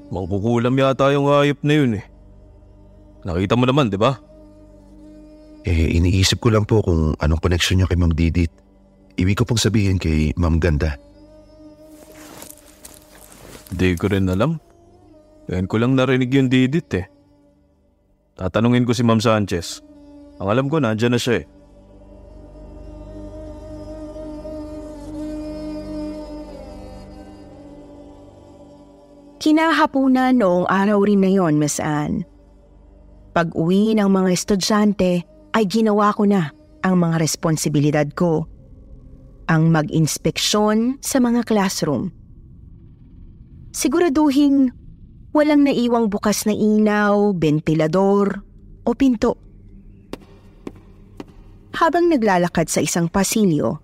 Mangkukulam 0.08 0.72
yata 0.72 1.12
yung 1.12 1.28
hayop 1.28 1.60
na 1.68 1.74
yun 1.76 2.00
eh. 2.00 2.06
Nakita 3.28 3.60
mo 3.60 3.68
naman, 3.68 3.92
di 3.92 4.00
ba? 4.00 4.16
Eh, 5.68 6.00
iniisip 6.00 6.40
ko 6.40 6.48
lang 6.48 6.64
po 6.64 6.80
kung 6.80 7.12
anong 7.20 7.44
koneksyon 7.44 7.84
niya 7.84 7.92
kay 7.92 8.00
Ma'am 8.00 8.16
Didit. 8.16 8.67
Ibig 9.18 9.42
ko 9.42 9.44
pong 9.50 9.58
sabihin 9.58 9.98
kay 9.98 10.30
Ma'am 10.38 10.62
Ganda. 10.62 10.94
Di 13.74 13.98
ko 13.98 14.08
rin 14.08 14.30
alam. 14.30 14.62
Ngayon 15.50 15.68
ko 15.68 15.76
lang 15.82 15.98
narinig 15.98 16.32
yung 16.32 16.48
didit 16.54 16.90
eh. 16.94 17.06
Tatanungin 18.38 18.86
ko 18.86 18.94
si 18.94 19.02
Ma'am 19.02 19.18
Sanchez. 19.18 19.82
Ang 20.38 20.48
alam 20.54 20.66
ko, 20.70 20.78
nandyan 20.78 21.18
na 21.18 21.20
siya 21.20 21.42
eh. 21.42 21.46
Kinahapunan 29.42 30.38
noong 30.38 30.68
araw 30.70 31.02
rin 31.02 31.26
na 31.26 31.32
yon, 31.32 31.58
Miss 31.58 31.82
Anne. 31.82 32.28
Pag 33.34 33.56
uwi 33.58 33.98
ng 33.98 34.10
mga 34.10 34.30
estudyante 34.34 35.24
ay 35.56 35.64
ginawa 35.66 36.14
ko 36.14 36.26
na 36.28 36.54
ang 36.86 37.02
mga 37.02 37.18
responsibilidad 37.22 38.06
ko. 38.14 38.46
Ang 39.48 39.72
mag-inspeksyon 39.72 41.00
sa 41.00 41.24
mga 41.24 41.48
classroom. 41.48 42.12
Siguraduhin 43.72 44.76
walang 45.32 45.64
naiwang 45.64 46.12
bukas 46.12 46.44
na 46.44 46.52
ilaw, 46.52 47.32
bentilador 47.32 48.44
o 48.84 48.92
pinto. 48.92 49.40
Habang 51.78 52.10
naglalakad 52.10 52.74
sa 52.74 52.82
isang 52.82 53.06
pasilyo, 53.06 53.80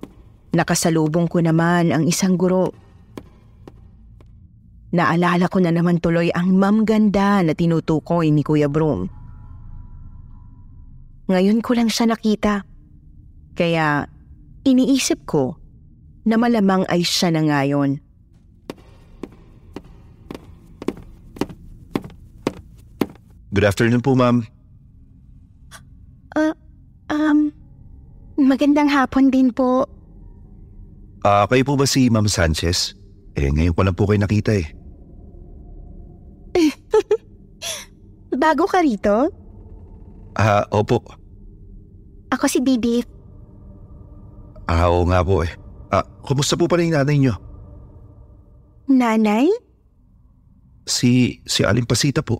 nakasalubong 0.51 1.29
ko 1.29 1.45
naman 1.45 1.93
ang 1.93 2.09
isang 2.09 2.35
guro. 2.35 2.73
Naalala 4.93 5.45
ko 5.45 5.61
na 5.61 5.69
naman 5.69 6.01
tuloy 6.01 6.33
ang 6.33 6.57
ma'am 6.57 6.85
ganda 6.85 7.41
na 7.45 7.53
tinutukoy 7.53 8.33
ni 8.33 8.41
Kuya 8.41 8.69
Broom. 8.69 9.09
Ngayon 11.29 11.61
ko 11.61 11.71
lang 11.77 11.89
siya 11.89 12.13
nakita. 12.13 12.65
Kaya 13.53 14.09
iniisip 14.63 15.27
ko 15.27 15.59
na 16.23 16.39
malamang 16.39 16.87
ay 16.87 17.03
siya 17.03 17.31
na 17.35 17.43
ngayon. 17.43 17.99
Good 23.53 23.69
afternoon 23.69 24.01
po, 24.01 24.17
ma'am. 24.17 24.49
Uh, 26.33 26.55
um, 27.13 27.53
magandang 28.39 28.89
hapon 28.89 29.29
din 29.29 29.53
po. 29.53 29.85
Ah, 31.21 31.45
kayo 31.45 31.61
po 31.61 31.77
ba 31.77 31.85
si 31.85 32.09
Ma'am 32.09 32.25
Sanchez? 32.25 32.97
Eh, 33.37 33.53
ngayon 33.53 33.77
ko 33.77 33.81
lang 33.85 33.95
po 33.95 34.09
kayo 34.09 34.19
nakita 34.19 34.57
eh. 34.57 34.67
Bago 38.43 38.65
ka 38.65 38.81
rito? 38.81 39.29
Ah, 40.33 40.65
opo. 40.73 41.05
Ako 42.33 42.49
si 42.49 42.59
Didi. 42.65 43.12
Ah, 44.67 44.87
oo 44.87 45.03
nga 45.07 45.19
po 45.23 45.43
eh. 45.43 45.51
Ah, 45.91 46.05
kumusta 46.23 46.55
po 46.55 46.65
pala 46.65 46.83
yung 46.83 46.95
nanay 46.95 47.17
niyo? 47.19 47.35
Nanay? 48.87 49.47
Si, 50.87 51.39
si 51.43 51.61
Aling 51.63 51.87
Pasita 51.87 52.23
po. 52.23 52.39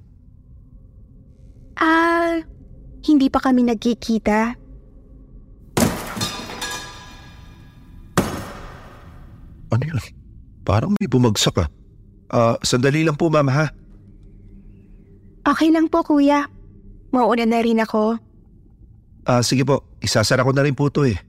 Ah, 1.80 2.40
hindi 3.04 3.28
pa 3.28 3.40
kami 3.44 3.68
nagkikita. 3.68 4.56
Ano 9.74 9.84
yun? 9.84 10.00
Parang 10.64 10.94
may 10.96 11.10
bumagsak 11.10 11.60
ah. 11.60 11.68
Ah, 12.30 12.56
sandali 12.64 13.04
lang 13.04 13.18
po 13.18 13.28
ma'am 13.28 13.50
ha. 13.52 13.66
Okay 15.44 15.70
lang 15.76 15.92
po 15.92 16.06
kuya. 16.08 16.48
Mauna 17.12 17.44
na 17.44 17.60
rin 17.60 17.84
ako. 17.84 18.16
Ah, 19.28 19.44
sige 19.44 19.68
po. 19.68 19.84
Isasara 20.00 20.46
ko 20.46 20.56
na 20.56 20.64
rin 20.64 20.76
po 20.76 20.88
to 20.88 21.04
eh. 21.04 21.20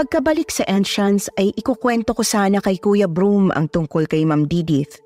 Pagkabalik 0.00 0.48
sa 0.48 0.64
entrance 0.64 1.28
ay 1.36 1.52
ikukwento 1.52 2.16
ko 2.16 2.24
sana 2.24 2.64
kay 2.64 2.80
Kuya 2.80 3.04
Broom 3.04 3.52
ang 3.52 3.68
tungkol 3.68 4.08
kay 4.08 4.24
Ma'am 4.24 4.48
Didith. 4.48 4.96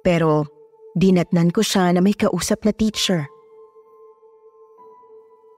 Pero 0.00 0.48
dinatnan 0.96 1.52
ko 1.52 1.60
siya 1.60 1.92
na 1.92 2.00
may 2.00 2.16
kausap 2.16 2.64
na 2.64 2.72
teacher. 2.72 3.28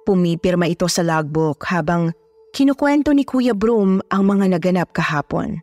Pumipirma 0.02 0.66
ito 0.66 0.90
sa 0.90 1.06
logbook 1.06 1.62
habang 1.70 2.10
kinukwento 2.50 3.14
ni 3.14 3.22
Kuya 3.22 3.54
Broom 3.54 4.02
ang 4.10 4.26
mga 4.26 4.58
naganap 4.58 4.90
kahapon. 4.90 5.62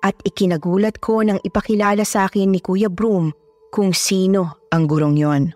At 0.00 0.16
ikinagulat 0.24 1.04
ko 1.04 1.20
nang 1.20 1.36
ipakilala 1.44 2.08
sa 2.08 2.32
akin 2.32 2.48
ni 2.48 2.64
Kuya 2.64 2.88
Broom 2.88 3.28
kung 3.68 3.92
sino 3.92 4.56
ang 4.72 4.88
gurong 4.88 5.20
yon. 5.20 5.52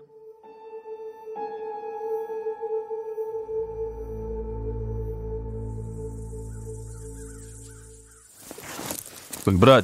Uy, 9.49 9.57
Brad, 9.57 9.81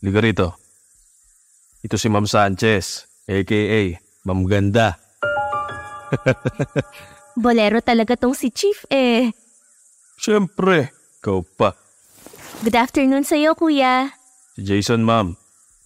liga 0.00 0.16
rito. 0.24 0.56
Ito 1.84 2.00
si 2.00 2.08
Ma'am 2.08 2.24
Sanchez, 2.24 3.04
a.k.a. 3.28 4.00
Ma'am 4.24 4.48
Ganda. 4.48 4.96
Bolero 7.44 7.84
talaga 7.84 8.16
tong 8.16 8.32
si 8.32 8.48
Chief 8.48 8.88
eh. 8.88 9.28
Siyempre, 10.16 10.88
ikaw 11.20 11.44
pa. 11.44 11.76
Good 12.64 12.80
afternoon 12.80 13.28
sa'yo, 13.28 13.52
kuya. 13.52 14.08
Si 14.56 14.64
Jason, 14.64 15.04
ma'am. 15.04 15.36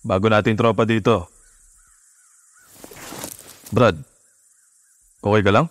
Bago 0.06 0.30
nating 0.30 0.54
tropa 0.54 0.86
dito. 0.86 1.26
Brad, 3.74 3.98
okay 5.26 5.42
ka 5.42 5.50
lang? 5.50 5.66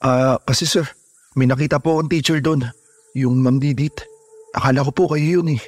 Ah, 0.00 0.40
kasi 0.40 0.64
sir, 0.64 0.88
may 1.36 1.44
nakita 1.44 1.84
po 1.84 2.00
akong 2.00 2.08
teacher 2.08 2.40
doon. 2.40 2.64
Yung 3.12 3.44
Ma'am 3.44 3.60
Didit. 3.60 4.08
Akala 4.52 4.84
ko 4.84 4.90
po 4.92 5.04
kayo 5.12 5.40
yun 5.40 5.56
eh. 5.56 5.62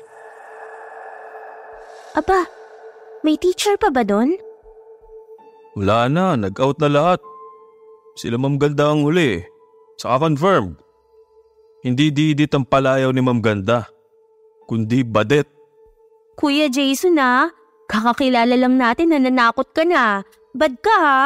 Aba, 2.14 2.47
may 3.25 3.40
teacher 3.40 3.75
pa 3.81 3.88
ba 3.88 4.05
doon? 4.05 4.37
Wala 5.75 6.07
na, 6.07 6.38
nag-out 6.38 6.79
na 6.79 6.88
lahat. 6.92 7.20
Sila 8.14 8.38
Ma'am 8.38 8.61
Ganda 8.61 8.94
ang 8.94 9.03
huli. 9.03 9.42
Saka 9.99 10.31
confirmed. 10.31 10.79
Hindi 11.83 12.14
didit 12.14 12.55
ang 12.55 12.64
palayaw 12.64 13.11
ni 13.11 13.20
Ma'am 13.20 13.42
Ganda, 13.42 13.90
kundi 14.70 15.03
badet. 15.03 15.49
Kuya 16.38 16.70
Jason 16.70 17.18
ah, 17.18 17.51
kakakilala 17.90 18.55
lang 18.55 18.79
natin 18.79 19.12
na 19.12 19.18
nanakot 19.18 19.68
ka 19.75 19.83
na. 19.83 20.23
Bad 20.55 20.79
ka 20.79 20.94
ha? 20.94 21.23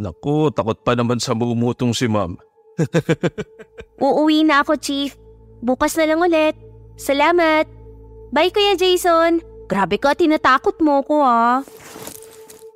Naku, 0.00 0.48
takot 0.56 0.80
pa 0.80 0.96
naman 0.96 1.20
sa 1.20 1.36
mumutong 1.36 1.92
si 1.92 2.08
Ma'am. 2.08 2.40
Uuwi 4.00 4.48
na 4.48 4.64
ako, 4.64 4.80
Chief. 4.80 5.12
Bukas 5.60 5.96
na 5.96 6.08
lang 6.08 6.20
ulit. 6.24 6.56
Salamat. 6.96 7.68
Bye, 8.32 8.52
Kuya 8.52 8.76
Jason. 8.76 9.44
Grabe 9.70 10.00
ka, 10.02 10.18
tinatakot 10.18 10.80
mo 10.82 11.04
ko 11.06 11.22
ah. 11.22 11.62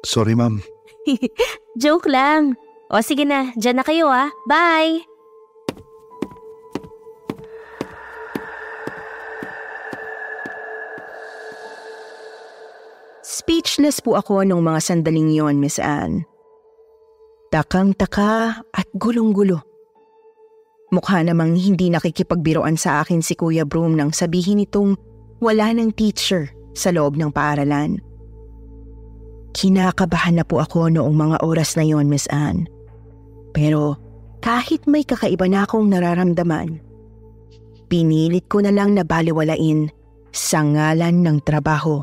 Sorry 0.07 0.37
ma'am. 0.37 0.63
Joke 1.83 2.07
lang. 2.07 2.55
O 2.93 3.01
sige 3.03 3.27
na, 3.27 3.51
dyan 3.59 3.81
na 3.81 3.85
kayo 3.85 4.07
ah. 4.07 4.31
Bye! 4.47 5.03
Speechless 13.25 13.99
po 13.99 14.15
ako 14.15 14.47
nung 14.47 14.63
mga 14.63 14.81
sandaling 14.81 15.35
yon, 15.35 15.59
Miss 15.59 15.83
Anne. 15.83 16.29
Takang-taka 17.51 18.63
at 18.71 18.89
gulong-gulo. 18.95 19.74
Mukha 20.95 21.27
namang 21.27 21.59
hindi 21.59 21.91
nakikipagbiroan 21.91 22.79
sa 22.79 23.03
akin 23.03 23.19
si 23.19 23.35
Kuya 23.35 23.67
Broom 23.67 23.99
nang 23.99 24.15
sabihin 24.15 24.63
itong 24.63 24.95
wala 25.43 25.75
ng 25.75 25.91
teacher 25.91 26.55
sa 26.71 26.95
loob 26.95 27.19
ng 27.19 27.35
paaralan. 27.35 27.99
Kinakabahan 29.55 30.39
na 30.39 30.45
po 30.47 30.63
ako 30.63 30.95
noong 30.95 31.15
mga 31.15 31.37
oras 31.43 31.75
na 31.75 31.83
yon, 31.83 32.07
Miss 32.07 32.31
Anne. 32.31 32.71
Pero 33.51 33.99
kahit 34.39 34.87
may 34.87 35.03
kakaiba 35.03 35.51
na 35.51 35.67
akong 35.67 35.91
nararamdaman, 35.91 36.79
pinilit 37.91 38.47
ko 38.47 38.63
na 38.63 38.71
lang 38.71 38.95
na 38.95 39.03
baliwalain 39.03 39.91
sa 40.31 40.63
ngalan 40.63 41.23
ng 41.23 41.39
trabaho. 41.43 42.03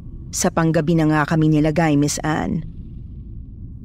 sa 0.31 0.47
panggabi 0.47 0.95
na 0.95 1.11
nga 1.11 1.21
kami 1.27 1.51
nilagay, 1.51 1.99
Miss 1.99 2.17
Anne. 2.23 2.63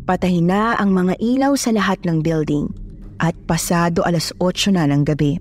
Patahin 0.06 0.46
na 0.46 0.78
ang 0.78 0.94
mga 0.94 1.18
ilaw 1.18 1.58
sa 1.58 1.74
lahat 1.74 1.98
ng 2.06 2.22
building 2.22 2.70
at 3.18 3.34
pasado 3.50 4.06
alas 4.06 4.30
8 4.38 4.70
na 4.70 4.86
ng 4.86 5.02
gabi. 5.02 5.34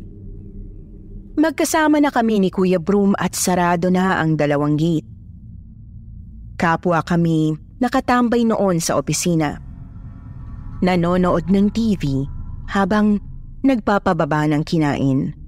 Magkasama 1.37 2.01
na 2.01 2.09
kami 2.09 2.41
ni 2.41 2.49
Kuya 2.49 2.81
Broom 2.81 3.13
at 3.21 3.37
sarado 3.37 3.93
na 3.93 4.17
ang 4.17 4.33
dalawang 4.33 4.73
gate. 4.73 5.05
Kapwa 6.57 7.03
kami 7.05 7.53
nakatambay 7.77 8.47
noon 8.47 8.81
sa 8.81 8.97
opisina. 8.97 9.59
Nanonood 10.81 11.51
ng 11.51 11.67
TV 11.69 12.25
habang 12.71 13.19
nagpapababa 13.61 14.47
ng 14.49 14.63
kinain. 14.63 15.44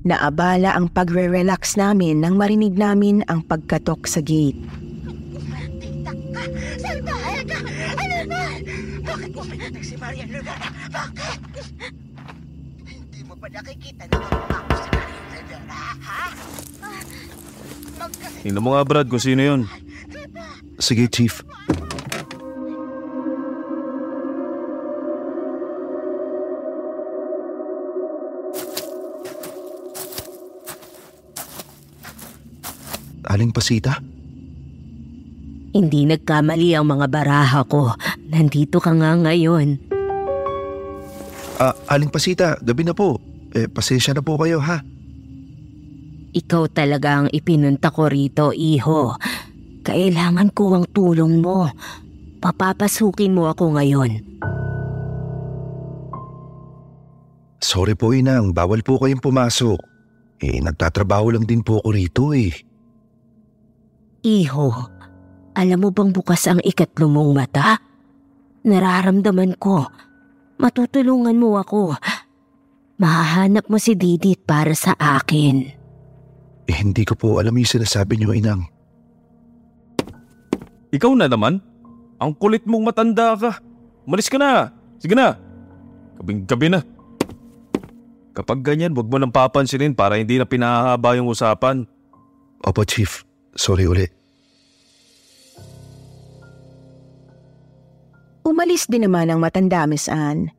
Naabala 0.00 0.72
ang 0.72 0.88
pagre-relax 0.88 1.76
namin 1.76 2.24
nang 2.24 2.40
marinig 2.40 2.72
namin 2.72 3.20
ang 3.28 3.44
pagkatok 3.44 4.08
sa 4.08 4.24
gate. 4.24 4.56
Salbahe 6.80 7.44
ka! 7.44 7.58
Ano? 8.00 8.16
Bakit 9.04 9.30
mo 9.36 9.42
pinatag 9.44 9.84
si? 9.84 9.94
Bakit? 10.00 10.26
Hindi 12.88 13.20
mo 13.28 13.34
ba 13.36 13.46
nakikita 13.52 14.08
na 14.08 14.16
ako 14.24 14.72
si 14.72 14.88
Maria 14.88 15.28
Lugana, 15.36 15.80
ha? 16.00 16.24
Magkasi... 18.00 18.40
Tingnan 18.40 18.64
mo 18.64 18.72
nga 18.72 18.88
Brad 18.88 19.08
kung 19.12 19.20
sino 19.20 19.44
yun. 19.44 19.68
Sige, 20.80 21.12
Chief. 21.12 21.44
Aling 33.30 33.54
Pasita? 33.54 33.94
Hindi 35.70 36.02
nagkamali 36.02 36.74
ang 36.74 36.90
mga 36.90 37.06
baraha 37.06 37.62
ko. 37.62 37.94
Nandito 38.26 38.82
ka 38.82 38.90
nga 38.90 39.14
ngayon. 39.14 39.78
Ah, 41.62 41.78
Aling 41.94 42.10
Pasita, 42.10 42.58
gabi 42.58 42.82
na 42.82 42.90
po. 42.90 43.22
Eh, 43.54 43.70
pasensya 43.70 44.18
na 44.18 44.22
po 44.26 44.34
kayo 44.34 44.58
ha. 44.58 44.82
Ikaw 46.34 46.62
talaga 46.74 47.22
ang 47.22 47.28
ipinunta 47.30 47.94
ko 47.94 48.10
rito, 48.10 48.50
iho. 48.50 49.14
Kailangan 49.86 50.50
ko 50.50 50.82
ang 50.82 50.86
tulong 50.90 51.38
mo. 51.38 51.70
Papapasukin 52.42 53.34
mo 53.34 53.46
ako 53.46 53.78
ngayon. 53.78 54.10
Sorry 57.62 57.94
po 57.94 58.10
inang, 58.10 58.50
bawal 58.50 58.82
po 58.82 58.98
kayong 58.98 59.22
pumasok. 59.22 59.78
Eh, 60.42 60.58
nagtatrabaho 60.58 61.38
lang 61.38 61.46
din 61.46 61.62
po 61.62 61.78
ako 61.78 61.90
rito 61.94 62.24
eh. 62.34 62.69
Iho, 64.20 64.68
alam 65.56 65.78
mo 65.80 65.88
bang 65.88 66.12
bukas 66.12 66.44
ang 66.44 66.60
ikatlo 66.60 67.08
mong 67.08 67.32
mata? 67.32 67.80
Nararamdaman 68.68 69.56
ko. 69.56 69.88
Matutulungan 70.60 71.40
mo 71.40 71.56
ako. 71.56 71.96
Mahahanap 73.00 73.72
mo 73.72 73.80
si 73.80 73.96
Didit 73.96 74.44
para 74.44 74.76
sa 74.76 74.92
akin. 74.92 75.56
Eh, 76.68 76.76
hindi 76.76 77.08
ko 77.08 77.16
po 77.16 77.40
alam 77.40 77.56
yung 77.56 77.64
sinasabi 77.64 78.20
niyo, 78.20 78.36
inang. 78.36 78.68
Ikaw 80.92 81.12
na 81.16 81.24
naman? 81.24 81.64
Ang 82.20 82.36
kulit 82.36 82.68
mong 82.68 82.92
matanda 82.92 83.32
ka. 83.40 83.56
Malis 84.04 84.28
ka 84.28 84.36
na. 84.36 84.68
Sige 85.00 85.16
na. 85.16 85.40
Kabing 86.20 86.44
gabi 86.44 86.68
na. 86.68 86.84
Kapag 88.36 88.60
ganyan, 88.60 88.92
wag 88.92 89.08
mo 89.08 89.16
nang 89.16 89.32
papansinin 89.32 89.96
para 89.96 90.20
hindi 90.20 90.36
na 90.36 90.44
pinahaba 90.44 91.16
yung 91.16 91.32
usapan. 91.32 91.88
Opo, 92.60 92.84
Chief. 92.84 93.24
Sorry 93.54 93.86
uli. 93.86 94.06
Umalis 98.46 98.90
din 98.90 99.06
naman 99.06 99.30
ang 99.30 99.38
matanda, 99.38 99.86
Miss 99.86 100.10
Anne. 100.10 100.50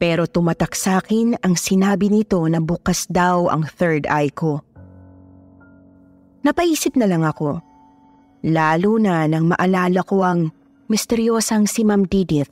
Pero 0.00 0.24
tumatak 0.24 0.72
sa 0.72 1.00
akin 1.00 1.36
ang 1.44 1.56
sinabi 1.60 2.08
nito 2.08 2.40
na 2.48 2.60
bukas 2.60 3.04
daw 3.08 3.52
ang 3.52 3.68
third 3.68 4.08
eye 4.08 4.32
ko. 4.32 4.64
Napaisip 6.40 6.96
na 6.96 7.04
lang 7.04 7.20
ako. 7.20 7.60
Lalo 8.48 8.96
na 8.96 9.28
nang 9.28 9.52
maalala 9.52 10.00
ko 10.00 10.24
ang 10.24 10.48
misteryosang 10.88 11.68
si 11.68 11.84
Ma'am 11.84 12.08
Didith. 12.08 12.48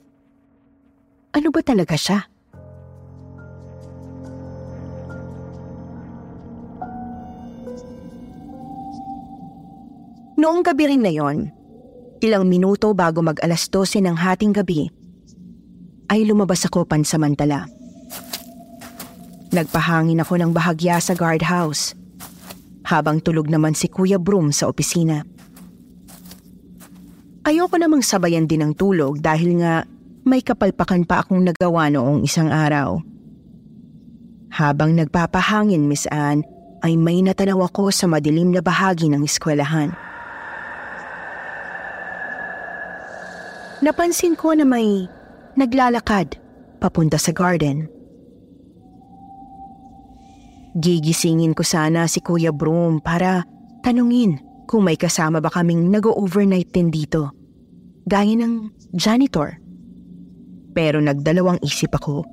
Ano 1.33 1.49
ba 1.49 1.65
talaga 1.65 1.97
siya? 1.97 2.29
Noong 10.39 10.63
gabi 10.63 10.87
rin 10.87 11.03
na 11.03 11.11
yon, 11.11 11.51
ilang 12.23 12.47
minuto 12.47 12.95
bago 12.95 13.19
mag 13.19 13.35
alas 13.43 13.67
12 13.67 14.07
ng 14.07 14.15
hating 14.15 14.55
gabi, 14.55 14.87
ay 16.07 16.23
lumabas 16.23 16.63
ako 16.63 16.87
pansamantala. 16.87 17.67
Nagpahangin 19.51 20.23
ako 20.23 20.39
ng 20.39 20.55
bahagya 20.55 20.95
sa 21.03 21.11
guardhouse, 21.11 21.91
habang 22.87 23.19
tulog 23.19 23.51
naman 23.51 23.75
si 23.75 23.91
Kuya 23.91 24.15
Broom 24.15 24.55
sa 24.55 24.71
opisina. 24.71 25.27
Ayoko 27.43 27.75
namang 27.75 27.99
sabayan 27.99 28.47
din 28.47 28.63
ng 28.63 28.79
tulog 28.79 29.19
dahil 29.19 29.59
nga 29.59 29.83
may 30.23 30.39
kapalpakan 30.39 31.03
pa 31.03 31.19
akong 31.19 31.43
nagawa 31.43 31.91
noong 31.91 32.23
isang 32.23 32.47
araw. 32.47 32.95
Habang 34.55 34.95
nagpapahangin, 34.95 35.83
Miss 35.83 36.07
Anne, 36.07 36.47
ay 36.79 36.95
may 36.95 37.19
natanaw 37.19 37.67
ako 37.67 37.91
sa 37.91 38.07
madilim 38.07 38.55
na 38.55 38.63
bahagi 38.63 39.11
ng 39.11 39.27
eskwelahan. 39.27 40.07
Napansin 43.79 44.35
ko 44.35 44.51
na 44.51 44.67
may 44.67 45.07
naglalakad 45.55 46.35
papunta 46.83 47.15
sa 47.15 47.31
garden. 47.31 47.87
Gigisingin 50.75 51.55
ko 51.55 51.63
sana 51.63 52.05
si 52.11 52.19
Kuya 52.19 52.51
Broom 52.51 52.99
para 52.99 53.47
tanungin 53.81 54.39
kung 54.67 54.83
may 54.85 54.99
kasama 54.99 55.39
ba 55.39 55.49
kaming 55.49 55.87
nag-overnight 55.89 56.69
din 56.75 56.91
dito. 56.91 57.31
Gaya 58.05 58.35
ng 58.35 58.69
janitor. 58.93 59.57
Pero 60.75 60.99
nagdalawang 60.99 61.63
isip 61.63 61.95
ako. 61.95 62.27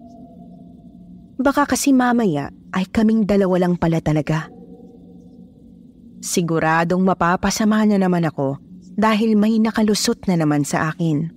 Baka 1.41 1.69
kasi 1.69 1.93
mamaya 1.93 2.51
ay 2.75 2.91
kaming 2.91 3.25
dalawa 3.25 3.67
lang 3.67 3.75
pala 3.79 4.03
talaga. 4.03 4.49
Siguradong 6.21 7.07
mapapasama 7.07 7.87
na 7.87 8.03
naman 8.03 8.25
ako 8.25 8.59
dahil 8.97 9.37
may 9.37 9.61
nakalusot 9.61 10.25
na 10.27 10.41
naman 10.41 10.65
sa 10.65 10.91
akin. 10.93 11.36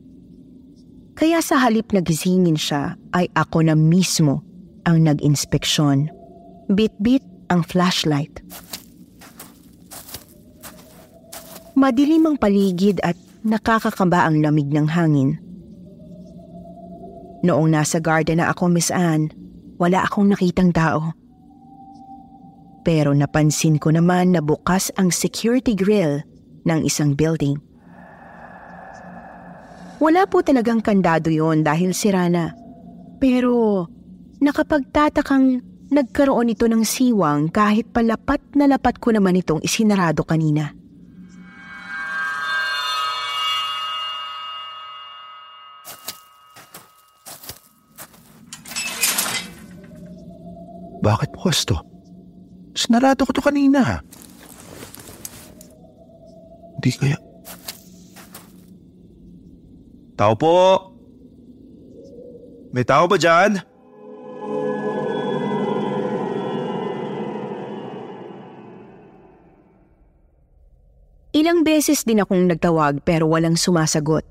Kaya 1.19 1.43
sa 1.43 1.60
halip 1.60 1.91
na 1.91 1.99
gisingin 1.99 2.55
siya 2.55 2.95
ay 3.12 3.27
ako 3.36 3.67
na 3.67 3.75
mismo 3.75 4.39
ang 4.88 5.03
nag-inspeksyon. 5.03 6.08
Bit-bit 6.71 7.19
ang 7.51 7.67
flashlight. 7.67 8.39
Madilim 11.75 12.23
ang 12.23 12.39
paligid 12.39 13.03
at 13.03 13.19
nakakakaba 13.43 14.32
ang 14.32 14.39
lamig 14.39 14.71
ng 14.71 14.88
hangin. 14.88 15.36
Noong 17.43 17.67
nasa 17.67 17.99
garden 17.99 18.39
na 18.39 18.55
ako, 18.55 18.71
Miss 18.71 18.88
Anne, 18.88 19.27
wala 19.75 20.08
akong 20.08 20.32
nakitang 20.32 20.71
tao. 20.71 21.12
Pero 22.88 23.12
napansin 23.12 23.75
ko 23.75 23.91
naman 23.91 24.32
na 24.32 24.39
bukas 24.39 24.88
ang 24.95 25.12
security 25.12 25.75
grill 25.75 26.23
ng 26.63 26.79
isang 26.88 27.12
building. 27.12 27.60
Wala 29.99 30.23
po 30.31 30.39
talagang 30.39 30.79
kandado 30.79 31.27
yon 31.27 31.59
dahil 31.59 31.91
sira 31.91 32.31
na. 32.31 32.55
Pero 33.19 33.83
nakapagtatakang 34.39 35.59
nagkaroon 35.91 36.55
ito 36.55 36.71
ng 36.71 36.88
siwang 36.88 37.51
kahit 37.51 37.91
palapat 37.91 38.39
na 38.55 38.71
lapat 38.71 38.95
ko 39.03 39.12
naman 39.12 39.35
itong 39.35 39.59
isinarado 39.59 40.23
kanina. 40.23 40.71
Bakit 51.03 51.29
bukas 51.35 51.67
to? 51.67 51.75
Sinarado 52.71 53.27
ko 53.27 53.35
to 53.35 53.43
kanina. 53.43 53.99
Hindi 56.79 56.91
kaya... 56.95 57.28
Tao 60.19 60.36
po! 60.36 60.91
May 62.75 62.84
tao 62.84 63.08
ba 63.08 63.15
dyan? 63.15 63.63
Ilang 71.32 71.63
beses 71.63 72.03
din 72.03 72.19
akong 72.19 72.51
nagtawag 72.51 72.99
pero 73.08 73.32
walang 73.32 73.55
sumasagot. 73.55 74.27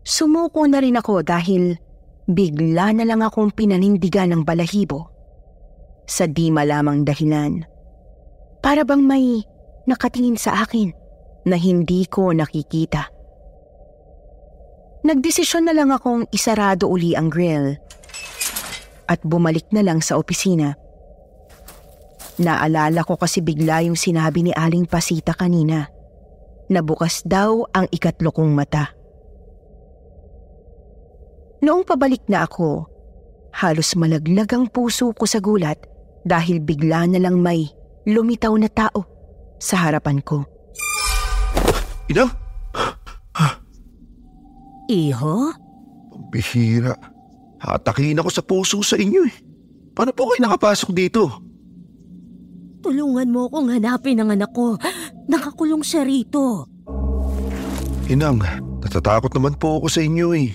Sumuko 0.00 0.64
na 0.64 0.80
rin 0.80 0.96
ako 0.96 1.20
dahil 1.20 1.76
bigla 2.24 2.96
na 2.96 3.04
lang 3.04 3.20
akong 3.20 3.52
pinanindigan 3.52 4.32
ng 4.32 4.48
balahibo 4.48 5.12
sa 6.08 6.24
di 6.24 6.48
malamang 6.48 7.04
dahilan. 7.04 7.68
Para 8.64 8.80
bang 8.88 9.04
may 9.04 9.44
nakatingin 9.84 10.40
sa 10.40 10.64
akin 10.64 10.88
na 11.44 11.60
hindi 11.60 12.08
ko 12.08 12.32
nakikita. 12.32 13.13
Nagdesisyon 15.04 15.68
na 15.68 15.76
lang 15.76 15.92
akong 15.92 16.24
isarado 16.32 16.88
uli 16.88 17.12
ang 17.12 17.28
grill 17.28 17.76
at 19.04 19.20
bumalik 19.20 19.68
na 19.68 19.84
lang 19.84 20.00
sa 20.00 20.16
opisina. 20.16 20.72
Naalala 22.40 23.04
ko 23.04 23.20
kasi 23.20 23.44
bigla 23.44 23.84
yung 23.84 24.00
sinabi 24.00 24.48
ni 24.48 24.52
Aling 24.56 24.88
Pasita 24.88 25.36
kanina 25.36 25.92
na 26.72 26.80
bukas 26.80 27.20
daw 27.28 27.68
ang 27.76 27.84
ikatlo 27.92 28.32
kong 28.32 28.56
mata. 28.56 28.96
Noong 31.60 31.84
pabalik 31.84 32.24
na 32.32 32.48
ako, 32.48 32.88
halos 33.60 33.92
malaglag 34.00 34.48
ang 34.56 34.72
puso 34.72 35.12
ko 35.12 35.28
sa 35.28 35.36
gulat 35.36 35.84
dahil 36.24 36.64
bigla 36.64 37.04
na 37.12 37.20
lang 37.20 37.44
may 37.44 37.68
lumitaw 38.08 38.56
na 38.56 38.72
tao 38.72 39.04
sa 39.60 39.84
harapan 39.84 40.24
ko. 40.24 40.48
Inang? 42.08 42.32
Iho? 44.90 45.52
Bihira. 46.28 46.94
Hatakin 47.60 48.20
ako 48.20 48.30
sa 48.30 48.42
puso 48.44 48.78
sa 48.84 49.00
inyo 49.00 49.24
eh. 49.24 49.34
Paano 49.96 50.12
po 50.12 50.28
kayo 50.28 50.44
nakapasok 50.44 50.90
dito? 50.92 51.22
Tulungan 52.84 53.32
mo 53.32 53.48
akong 53.48 53.72
hanapin 53.72 54.20
ang 54.20 54.34
anak 54.34 54.52
ko. 54.52 54.76
Nakakulong 55.30 55.80
siya 55.80 56.04
rito. 56.04 56.68
Inang, 58.12 58.44
natatakot 58.84 59.32
naman 59.32 59.56
po 59.56 59.80
ako 59.80 59.88
sa 59.88 60.04
inyo 60.04 60.36
eh. 60.36 60.52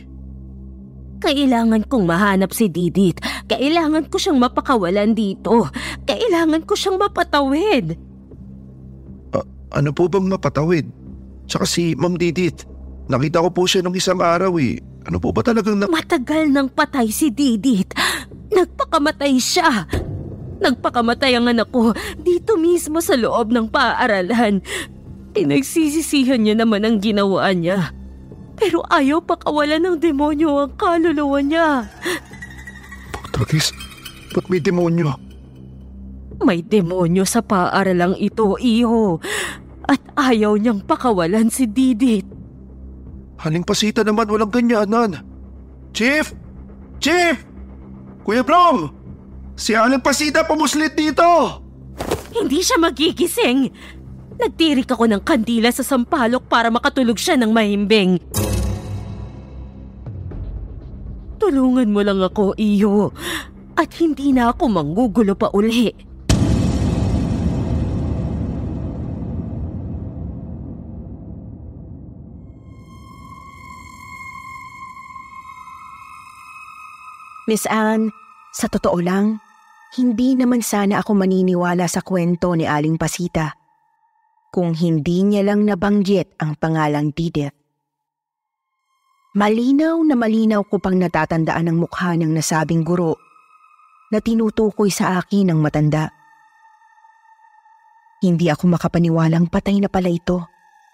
Kailangan 1.20 1.90
kong 1.90 2.06
mahanap 2.06 2.54
si 2.54 2.70
Didit. 2.70 3.18
Kailangan 3.50 4.08
ko 4.08 4.22
siyang 4.22 4.38
mapakawalan 4.38 5.18
dito. 5.18 5.66
Kailangan 6.06 6.64
ko 6.70 6.78
siyang 6.78 7.02
mapatawid. 7.02 7.98
Ano 9.70 9.90
po 9.94 10.06
bang 10.06 10.30
mapatawid? 10.30 10.86
Tsaka 11.50 11.66
si 11.66 11.98
Ma'am 11.98 12.18
Didit. 12.18 12.66
Nakita 13.10 13.42
ko 13.42 13.50
po 13.50 13.66
siya 13.66 13.82
nung 13.82 13.98
isang 13.98 14.22
araw 14.22 14.54
eh. 14.62 14.78
Ano 15.10 15.18
po 15.18 15.34
ba 15.34 15.42
talagang 15.42 15.82
na... 15.82 15.90
Matagal 15.90 16.54
nang 16.54 16.70
patay 16.70 17.10
si 17.10 17.34
Didit. 17.34 17.98
Nagpakamatay 18.54 19.34
siya. 19.42 19.90
Nagpakamatay 20.62 21.34
ang 21.34 21.50
anak 21.50 21.74
ko 21.74 21.90
dito 22.22 22.54
mismo 22.62 23.02
sa 23.02 23.18
loob 23.18 23.50
ng 23.50 23.74
paaralan. 23.74 24.62
Pinagsisisihan 25.34 26.38
niya 26.38 26.62
naman 26.62 26.86
ang 26.86 27.02
ginawa 27.02 27.50
niya. 27.50 27.98
Pero 28.54 28.86
ayaw 28.94 29.26
pakawalan 29.26 29.82
ng 29.82 29.98
demonyo 29.98 30.70
ang 30.70 30.74
kaluluwa 30.78 31.40
niya. 31.42 31.90
Tragis, 33.34 33.74
ba't 34.38 34.46
may 34.54 34.62
demonyo? 34.62 35.16
May 36.46 36.62
demonyo 36.62 37.26
sa 37.26 37.42
paaralang 37.42 38.20
ito, 38.22 38.54
iho. 38.62 39.18
At 39.90 40.04
ayaw 40.14 40.62
niyang 40.62 40.86
pakawalan 40.86 41.50
si 41.50 41.66
Didit. 41.66 42.39
Haling 43.40 43.64
pasita 43.64 44.04
naman 44.04 44.28
walang 44.28 44.52
ganyanan. 44.52 45.24
Chief! 45.96 46.28
Chief! 47.00 47.40
Kuya 48.28 48.44
Brom! 48.44 48.92
Si 49.60 49.76
Aling 49.76 50.04
Pasita 50.04 50.44
pumuslit 50.48 50.96
dito! 50.96 51.60
Hindi 52.32 52.60
siya 52.64 52.80
magigising. 52.80 53.72
Nagtirik 54.40 54.88
ako 54.88 55.08
ng 55.08 55.22
kandila 55.24 55.68
sa 55.72 55.84
sampalok 55.84 56.48
para 56.48 56.72
makatulog 56.72 57.20
siya 57.20 57.36
ng 57.36 57.52
mahimbing. 57.52 58.24
Tulungan 61.40 61.92
mo 61.92 62.00
lang 62.04 62.24
ako, 62.24 62.56
iyo. 62.56 63.12
At 63.76 63.92
hindi 64.00 64.32
na 64.32 64.52
ako 64.52 64.64
manggugulo 64.68 65.36
pa 65.36 65.52
uli. 65.52 65.92
Miss 77.50 77.66
Anne, 77.66 78.14
sa 78.54 78.70
totoo 78.70 79.02
lang, 79.02 79.42
hindi 79.98 80.38
naman 80.38 80.62
sana 80.62 81.02
ako 81.02 81.18
maniniwala 81.18 81.90
sa 81.90 82.06
kwento 82.06 82.54
ni 82.54 82.70
Aling 82.70 83.02
Pasita 83.02 83.58
kung 84.54 84.78
hindi 84.78 85.26
niya 85.26 85.42
lang 85.42 85.66
nabanggit 85.66 86.38
ang 86.38 86.54
pangalang 86.62 87.10
Didith. 87.10 87.58
Malinaw 89.34 89.98
na 90.06 90.14
malinaw 90.14 90.62
ko 90.70 90.78
pang 90.78 90.94
natatandaan 90.94 91.74
ang 91.74 91.78
mukha 91.82 92.14
ng 92.14 92.30
nasabing 92.30 92.86
guro 92.86 93.18
na 94.14 94.22
tinutukoy 94.22 94.94
sa 94.94 95.18
akin 95.18 95.50
ng 95.50 95.58
matanda. 95.58 96.14
Hindi 98.22 98.54
ako 98.54 98.78
makapaniwalang 98.78 99.50
patay 99.50 99.82
na 99.82 99.90
pala 99.90 100.14
ito 100.14 100.46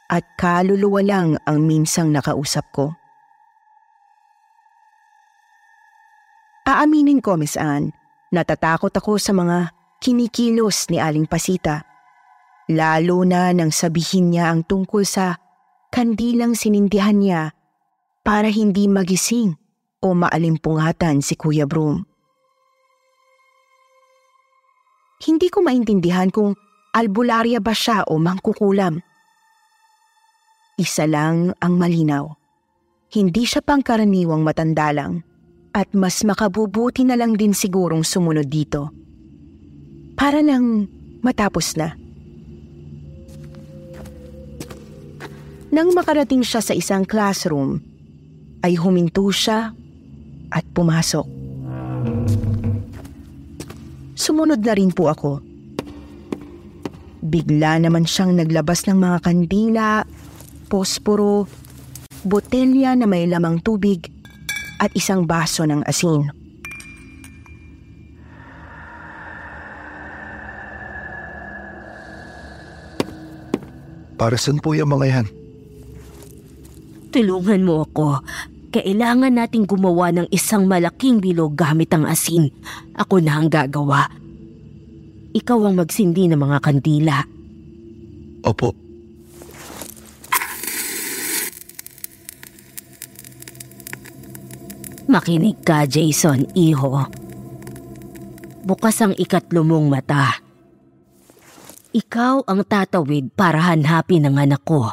at 0.07 0.23
kaluluwa 0.39 1.03
lang 1.03 1.35
ang 1.43 1.67
minsang 1.67 2.15
nakausap 2.15 2.71
ko. 2.71 2.95
Aaminin 6.65 7.21
ko, 7.21 7.37
Miss 7.37 7.61
Anne, 7.61 7.93
natatakot 8.33 8.89
ako 8.89 9.21
sa 9.21 9.37
mga 9.37 9.69
kinikilos 10.01 10.89
ni 10.89 10.97
Aling 10.97 11.29
Pasita. 11.29 11.85
Lalo 12.73 13.21
na 13.21 13.53
nang 13.53 13.69
sabihin 13.69 14.33
niya 14.33 14.49
ang 14.49 14.65
tungkol 14.65 15.05
sa 15.05 15.37
kandilang 15.93 16.57
sinindihan 16.57 17.21
niya 17.21 17.53
para 18.25 18.49
hindi 18.49 18.89
magising 18.89 19.53
o 20.01 20.17
maalimpungatan 20.17 21.21
si 21.21 21.37
Kuya 21.37 21.69
Broom. 21.69 22.01
Hindi 25.21 25.53
ko 25.53 25.61
maintindihan 25.61 26.33
kung 26.33 26.57
albularya 26.97 27.61
ba 27.61 27.77
siya 27.77 28.09
o 28.09 28.17
mangkukulam. 28.17 29.05
Isa 30.81 31.05
lang 31.05 31.53
ang 31.61 31.77
malinaw. 31.77 32.25
Hindi 33.13 33.45
siya 33.45 33.61
pangkaraniwang 33.61 34.41
matanda 34.41 34.89
lang 34.89 35.34
at 35.75 35.91
mas 35.91 36.23
makabubuti 36.23 37.03
na 37.03 37.19
lang 37.19 37.35
din 37.35 37.51
sigurong 37.51 38.07
sumunod 38.07 38.47
dito. 38.47 38.95
Para 40.15 40.39
lang 40.39 40.87
matapos 41.19 41.75
na. 41.75 41.99
Nang 45.75 45.91
makarating 45.91 46.47
siya 46.47 46.63
sa 46.63 46.71
isang 46.71 47.03
classroom, 47.03 47.83
ay 48.63 48.79
huminto 48.79 49.27
siya 49.27 49.75
at 50.47 50.63
pumasok. 50.71 51.27
Sumunod 54.15 54.63
na 54.63 54.73
rin 54.79 54.95
po 54.95 55.11
ako. 55.11 55.43
Bigla 57.19 57.83
naman 57.83 58.07
siyang 58.07 58.39
naglabas 58.39 58.87
ng 58.87 58.95
mga 58.95 59.17
kandila, 59.19 60.07
posporo, 60.71 61.51
botelya 62.23 62.95
na 62.95 63.03
may 63.03 63.27
lamang 63.27 63.59
tubig 63.59 64.14
at 64.79 64.91
isang 64.93 65.23
baso 65.23 65.63
ng 65.63 65.83
asin. 65.87 66.31
Para 74.15 74.39
saan 74.39 74.63
po 74.63 74.71
yung 74.71 74.95
mga 74.95 75.05
yan? 75.11 75.27
Tulungan 77.11 77.61
mo 77.67 77.83
ako. 77.83 78.23
Kailangan 78.71 79.39
nating 79.39 79.67
gumawa 79.67 80.11
ng 80.11 80.27
isang 80.31 80.67
malaking 80.67 81.23
bilog 81.23 81.55
gamit 81.55 81.91
ang 81.95 82.07
asin. 82.07 82.51
Ako 82.95 83.23
na 83.23 83.39
ang 83.39 83.47
gagawa. 83.47 84.07
Ikaw 85.35 85.59
ang 85.67 85.79
magsindi 85.79 86.27
ng 86.31 86.39
mga 86.39 86.57
kandila. 86.63 87.23
Opo. 88.43 88.84
Makinig 95.15 95.63
ka, 95.63 95.87
Jason, 95.87 96.43
iho. 96.59 97.07
Bukas 98.67 98.99
ang 98.99 99.15
ikatlo 99.15 99.63
mong 99.63 99.87
mata. 99.87 100.43
Ikaw 101.95 102.43
ang 102.43 102.67
tatawid 102.67 103.31
para 103.31 103.63
hanapin 103.63 104.27
ang 104.27 104.35
anak 104.35 104.67
ko. 104.67 104.91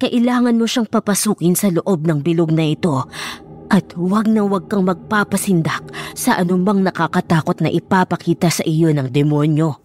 Kailangan 0.00 0.56
mo 0.56 0.64
siyang 0.64 0.88
papasukin 0.88 1.52
sa 1.60 1.68
loob 1.68 2.08
ng 2.08 2.24
bilog 2.24 2.56
na 2.56 2.64
ito 2.64 3.04
at 3.68 3.92
huwag 3.92 4.32
na 4.32 4.48
huwag 4.48 4.72
kang 4.72 4.88
magpapasindak 4.88 5.84
sa 6.16 6.40
anumang 6.40 6.80
nakakatakot 6.80 7.60
na 7.60 7.68
ipapakita 7.68 8.48
sa 8.48 8.64
iyo 8.64 8.96
ng 8.96 9.12
demonyo. 9.12 9.76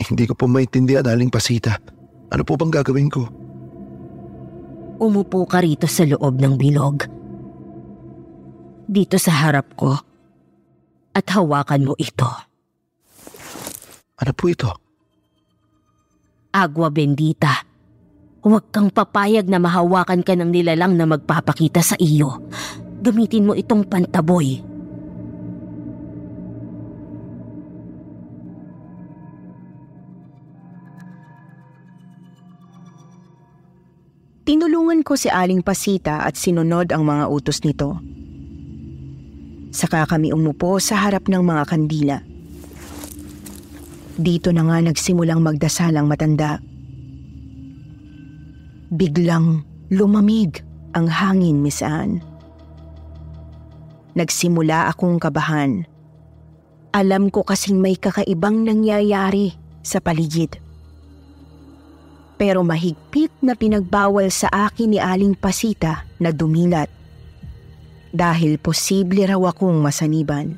Hindi 0.00 0.24
ko 0.24 0.32
po 0.32 0.48
maintindihan, 0.48 1.04
Aling 1.04 1.28
Pasita. 1.28 1.99
Ano 2.30 2.42
po 2.46 2.54
bang 2.54 2.70
gagawin 2.70 3.10
ko? 3.10 3.26
Umupo 5.02 5.42
ka 5.50 5.58
rito 5.58 5.90
sa 5.90 6.06
loob 6.06 6.38
ng 6.38 6.54
bilog. 6.54 7.02
Dito 8.86 9.16
sa 9.18 9.34
harap 9.34 9.74
ko. 9.74 9.98
At 11.10 11.26
hawakan 11.34 11.90
mo 11.90 11.94
ito. 11.98 12.30
Ano 14.20 14.32
po 14.36 14.44
ito? 14.46 14.70
Agua 16.54 16.90
bendita. 16.92 17.66
Huwag 18.46 18.70
kang 18.70 18.94
papayag 18.94 19.50
na 19.50 19.58
mahawakan 19.58 20.22
ka 20.22 20.38
ng 20.38 20.54
nilalang 20.54 20.94
na 20.94 21.10
magpapakita 21.10 21.82
sa 21.82 21.96
iyo. 21.98 22.46
Gamitin 23.02 23.50
mo 23.50 23.58
itong 23.58 23.88
pantaboy. 23.90 24.69
Tinulungan 34.90 35.06
ko 35.06 35.14
si 35.14 35.30
Aling 35.30 35.62
Pasita 35.62 36.26
at 36.26 36.34
sinunod 36.34 36.90
ang 36.90 37.06
mga 37.06 37.30
utos 37.30 37.62
nito. 37.62 38.02
Saka 39.70 40.02
kami 40.02 40.34
umupo 40.34 40.82
sa 40.82 40.98
harap 40.98 41.30
ng 41.30 41.46
mga 41.46 41.62
kandila. 41.62 42.18
Dito 44.18 44.50
na 44.50 44.66
nga 44.66 44.82
nagsimulang 44.82 45.46
magdasal 45.46 45.94
ang 45.94 46.10
matanda. 46.10 46.58
Biglang 48.90 49.62
lumamig 49.94 50.66
ang 50.98 51.06
hangin, 51.06 51.62
Miss 51.62 51.86
Anne. 51.86 52.18
Nagsimula 54.18 54.90
akong 54.90 55.22
kabahan. 55.22 55.86
Alam 56.90 57.30
ko 57.30 57.46
kasing 57.46 57.78
may 57.78 57.94
kakaibang 57.94 58.66
nangyayari 58.66 59.54
sa 59.86 60.02
paligid. 60.02 60.58
Pero 62.40 62.64
mahigpit 62.64 63.28
na 63.44 63.52
pinagbawal 63.52 64.32
sa 64.32 64.48
akin 64.48 64.96
ni 64.96 64.98
Aling 64.98 65.36
Pasita 65.36 66.08
na 66.16 66.32
dumilat 66.32 66.88
dahil 68.16 68.56
posible 68.56 69.28
raw 69.28 69.52
akong 69.52 69.76
masaniban. 69.76 70.56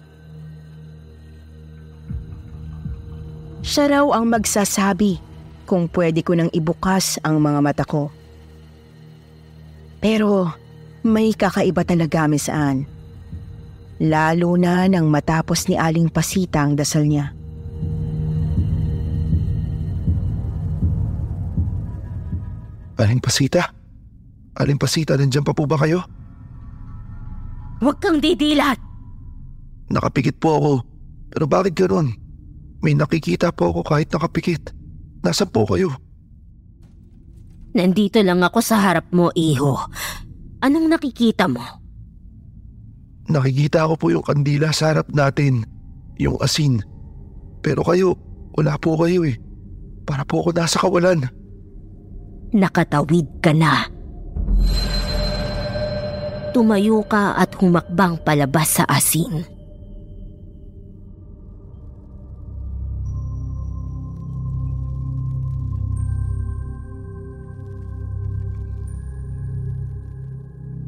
Siya 3.67 3.99
raw 3.99 4.07
ang 4.15 4.31
magsasabi 4.31 5.19
kung 5.67 5.91
pwede 5.91 6.23
ko 6.23 6.39
nang 6.39 6.55
ibukas 6.55 7.19
ang 7.27 7.43
mga 7.43 7.59
mata 7.59 7.83
ko. 7.83 8.15
Pero 9.99 10.55
may 11.03 11.35
kakaiba 11.35 11.83
talaga, 11.83 12.31
Miss 12.31 12.47
Anne. 12.47 12.87
Lalo 13.99 14.55
na 14.55 14.87
nang 14.87 15.11
matapos 15.11 15.67
ni 15.67 15.75
Aling 15.75 16.15
Pasita 16.15 16.63
ang 16.63 16.79
dasal 16.79 17.11
niya. 17.11 17.42
Aling 23.01 23.23
Pasita? 23.23 23.73
Aling 24.59 24.77
Pasita, 24.77 25.17
nandiyan 25.17 25.47
pa 25.47 25.57
po 25.57 25.65
ba 25.65 25.81
kayo? 25.81 26.05
Huwag 27.81 27.99
kang 27.99 28.21
didilat! 28.21 28.79
Nakapikit 29.91 30.39
po 30.39 30.57
ako. 30.57 30.73
Pero 31.33 31.45
bakit 31.49 31.73
ganoon? 31.75 32.13
May 32.85 32.93
nakikita 32.93 33.51
po 33.51 33.73
ako 33.73 33.81
kahit 33.83 34.13
nakapikit. 34.13 34.71
Nasaan 35.25 35.51
po 35.51 35.65
kayo? 35.65 35.93
Nandito 37.73 38.21
lang 38.21 38.45
ako 38.45 38.61
sa 38.61 38.77
harap 38.85 39.09
mo, 39.11 39.33
iho. 39.33 39.81
Anong 40.61 40.93
nakikita 40.93 41.49
mo? 41.49 41.65
Nakikita 43.33 43.89
ko 43.89 43.95
po 43.97 44.13
yung 44.13 44.27
kandila 44.27 44.75
sa 44.77 44.93
harap 44.93 45.09
natin. 45.09 45.65
Yung 46.21 46.37
asin. 46.45 46.85
Pero 47.65 47.81
kayo, 47.87 48.19
wala 48.59 48.77
po 48.77 48.99
kayo 49.01 49.25
eh. 49.25 49.41
Para 50.05 50.27
po 50.27 50.45
ako 50.45 50.51
nasa 50.53 50.77
kawalan. 50.83 51.25
Nakatawid 52.53 53.41
ka 53.41 53.57
na. 53.57 53.89
Tumayo 56.53 57.01
ka 57.09 57.33
at 57.33 57.57
humakbang 57.57 58.21
palabas 58.21 58.77
sa 58.77 58.85
asin. 58.85 59.49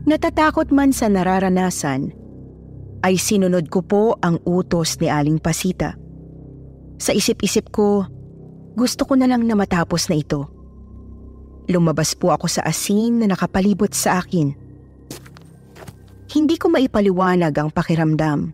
Natatakot 0.04 0.68
man 0.68 0.92
sa 0.92 1.08
nararanasan, 1.08 2.12
ay 3.00 3.16
sinunod 3.16 3.72
ko 3.72 3.80
po 3.80 4.02
ang 4.20 4.36
utos 4.44 5.00
ni 5.00 5.08
Aling 5.08 5.40
Pasita. 5.40 5.96
Sa 7.00 7.16
isip-isip 7.16 7.72
ko, 7.72 8.04
gusto 8.76 9.08
ko 9.08 9.16
na 9.16 9.24
lang 9.24 9.48
na 9.48 9.56
matapos 9.56 10.12
na 10.12 10.20
ito. 10.20 10.53
Lumabas 11.64 12.12
po 12.12 12.28
ako 12.28 12.44
sa 12.44 12.60
asin 12.68 13.24
na 13.24 13.32
nakapalibot 13.32 13.92
sa 13.96 14.20
akin. 14.20 14.52
Hindi 16.34 16.60
ko 16.60 16.68
maipaliwanag 16.68 17.54
ang 17.56 17.70
pakiramdam. 17.72 18.52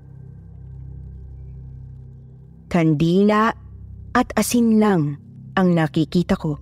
Kandila 2.71 3.51
at 4.15 4.29
asin 4.39 4.79
lang 4.79 5.19
ang 5.59 5.75
nakikita 5.75 6.39
ko. 6.39 6.61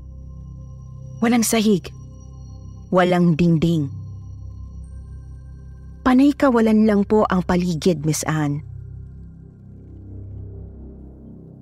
Walang 1.20 1.44
sahig. 1.44 1.92
Walang 2.88 3.36
dingding. 3.36 3.92
Panay 6.00 6.32
kawalan 6.32 6.88
lang 6.88 7.04
po 7.04 7.28
ang 7.28 7.44
paligid, 7.44 8.08
Miss 8.08 8.24
Anne. 8.24 8.64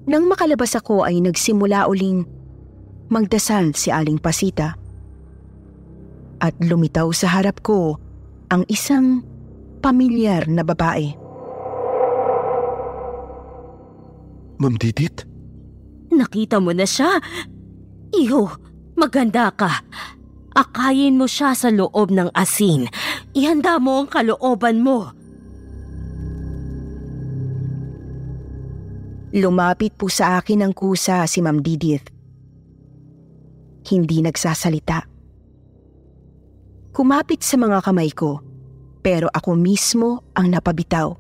Nang 0.07 0.31
makalabas 0.31 0.79
ako 0.79 1.03
ay 1.03 1.19
nagsimula 1.19 1.91
uling 1.91 2.23
magdasal 3.09 3.75
si 3.75 3.95
Aling 3.95 4.19
Pasita. 4.19 4.75
At 6.43 6.55
lumitaw 6.61 7.09
sa 7.15 7.33
harap 7.33 7.65
ko 7.65 7.97
ang 8.53 8.63
isang 8.69 9.25
pamilyar 9.81 10.51
na 10.51 10.63
babae. 10.67 11.15
Ma'am 14.57 14.75
Didit? 14.81 15.25
Nakita 16.13 16.63
mo 16.63 16.73
na 16.73 16.89
siya? 16.89 17.21
Iho, 18.17 18.49
maganda 18.97 19.53
ka. 19.53 19.85
Akayin 20.57 21.21
mo 21.21 21.29
siya 21.29 21.53
sa 21.53 21.69
loob 21.69 22.09
ng 22.09 22.33
asin. 22.33 22.89
Ihanda 23.37 23.77
mo 23.77 24.01
ang 24.01 24.09
kalooban 24.09 24.81
mo. 24.81 25.13
Lumapit 29.37 29.93
po 30.01 30.09
sa 30.09 30.41
akin 30.41 30.65
ng 30.65 30.73
kusa 30.73 31.29
si 31.29 31.45
Ma'am 31.45 31.61
Didith. 31.61 32.16
Hindi 33.87 34.19
nagsasalita. 34.19 35.07
Kumapit 36.91 37.47
sa 37.47 37.55
mga 37.55 37.85
kamay 37.85 38.11
ko, 38.11 38.43
pero 39.05 39.31
ako 39.31 39.55
mismo 39.55 40.27
ang 40.35 40.51
napabitaw. 40.51 41.15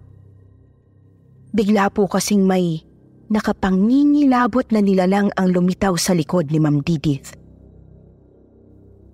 Bigla 1.55 1.93
po 1.95 2.11
kasing 2.11 2.43
may 2.43 2.83
nakapangingilabot 3.31 4.67
na 4.75 4.81
nilalang 4.83 5.31
ang 5.39 5.55
lumitaw 5.55 5.95
sa 5.95 6.14
likod 6.14 6.51
ni 6.51 6.59
Ma'am 6.59 6.83
Didith. 6.83 7.39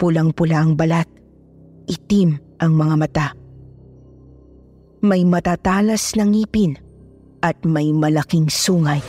Pulang-pula 0.00 0.58
ang 0.58 0.74
balat. 0.74 1.06
Itim 1.86 2.38
ang 2.62 2.72
mga 2.74 2.94
mata. 2.98 3.28
May 5.02 5.26
matatalas 5.26 6.14
na 6.14 6.26
ngipin 6.26 6.78
at 7.42 7.58
may 7.66 7.90
malaking 7.90 8.46
sungay. 8.46 9.02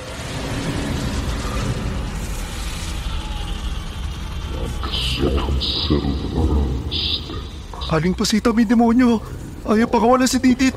Aling 7.93 8.17
pasita 8.17 8.49
may 8.49 8.65
demonyo. 8.65 9.21
Ayaw 9.69 9.85
pakawalan 9.85 10.25
si 10.25 10.41
Didit. 10.41 10.75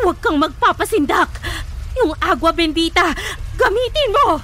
Huwag 0.00 0.16
kang 0.24 0.40
magpapasindak! 0.40 1.28
Yung 2.00 2.16
agwa 2.18 2.50
bendita, 2.56 3.12
gamitin 3.60 4.10
mo! 4.16 4.40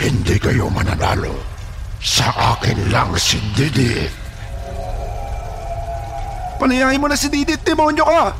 Hindi 0.00 0.40
kayo 0.40 0.72
mananalo. 0.72 1.36
Sa 2.00 2.56
akin 2.56 2.88
lang 2.88 3.12
si 3.20 3.36
Didit. 3.52 4.08
Palayain 6.56 6.96
mo 6.96 7.12
na 7.12 7.20
si 7.20 7.28
Didit, 7.28 7.60
demonyo 7.60 8.04
ka! 8.08 8.32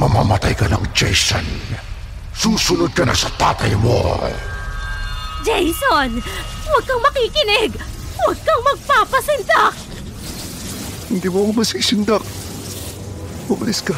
Mamamatay 0.00 0.56
ka 0.56 0.64
ng 0.72 0.84
Jason. 0.96 1.44
Susunod 2.32 2.96
ka 2.96 3.04
na 3.04 3.12
sa 3.12 3.28
tatay 3.36 3.76
mo. 3.76 4.16
Jason! 5.44 6.22
Huwag 6.64 6.84
kang 6.86 7.02
makikinig! 7.04 7.76
Huwag 8.16 8.38
kang 8.40 8.62
magpapasindak! 8.64 9.74
Hindi 11.06 11.26
mo 11.30 11.46
ako 11.46 11.52
masisindak. 11.62 12.22
Umalis 13.46 13.80
ka. 13.84 13.94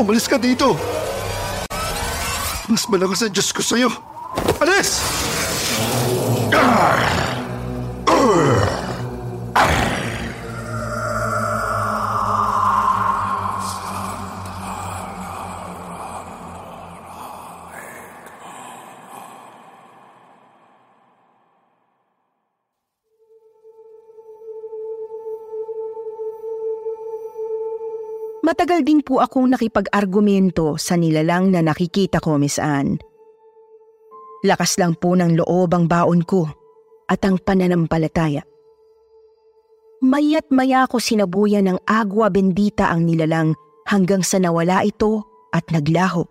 Umalis 0.00 0.26
ka 0.30 0.40
dito. 0.40 0.78
Mas 2.70 2.88
malakas 2.88 3.26
ang 3.26 3.34
Diyos 3.34 3.52
ko 3.52 3.60
sa'yo. 3.60 3.90
Alis! 4.62 5.19
Matagal 28.50 28.82
din 28.82 28.98
po 28.98 29.22
akong 29.22 29.46
nakipag-argumento 29.54 30.74
sa 30.74 30.98
nilalang 30.98 31.54
na 31.54 31.62
nakikita 31.62 32.18
ko, 32.18 32.34
Miss 32.34 32.58
Anne. 32.58 32.98
Lakas 34.42 34.74
lang 34.74 34.98
po 34.98 35.14
ng 35.14 35.38
loob 35.38 35.70
ang 35.70 35.86
baon 35.86 36.26
ko 36.26 36.50
at 37.06 37.22
ang 37.22 37.38
pananampalataya. 37.38 38.42
Mayat 40.02 40.50
maya 40.50 40.90
ko 40.90 40.98
sinabuyan 40.98 41.70
ng 41.70 41.78
agwa 41.86 42.26
bendita 42.26 42.90
ang 42.90 43.06
nilalang 43.06 43.54
hanggang 43.86 44.26
sa 44.26 44.42
nawala 44.42 44.82
ito 44.82 45.22
at 45.54 45.70
naglaho. 45.70 46.26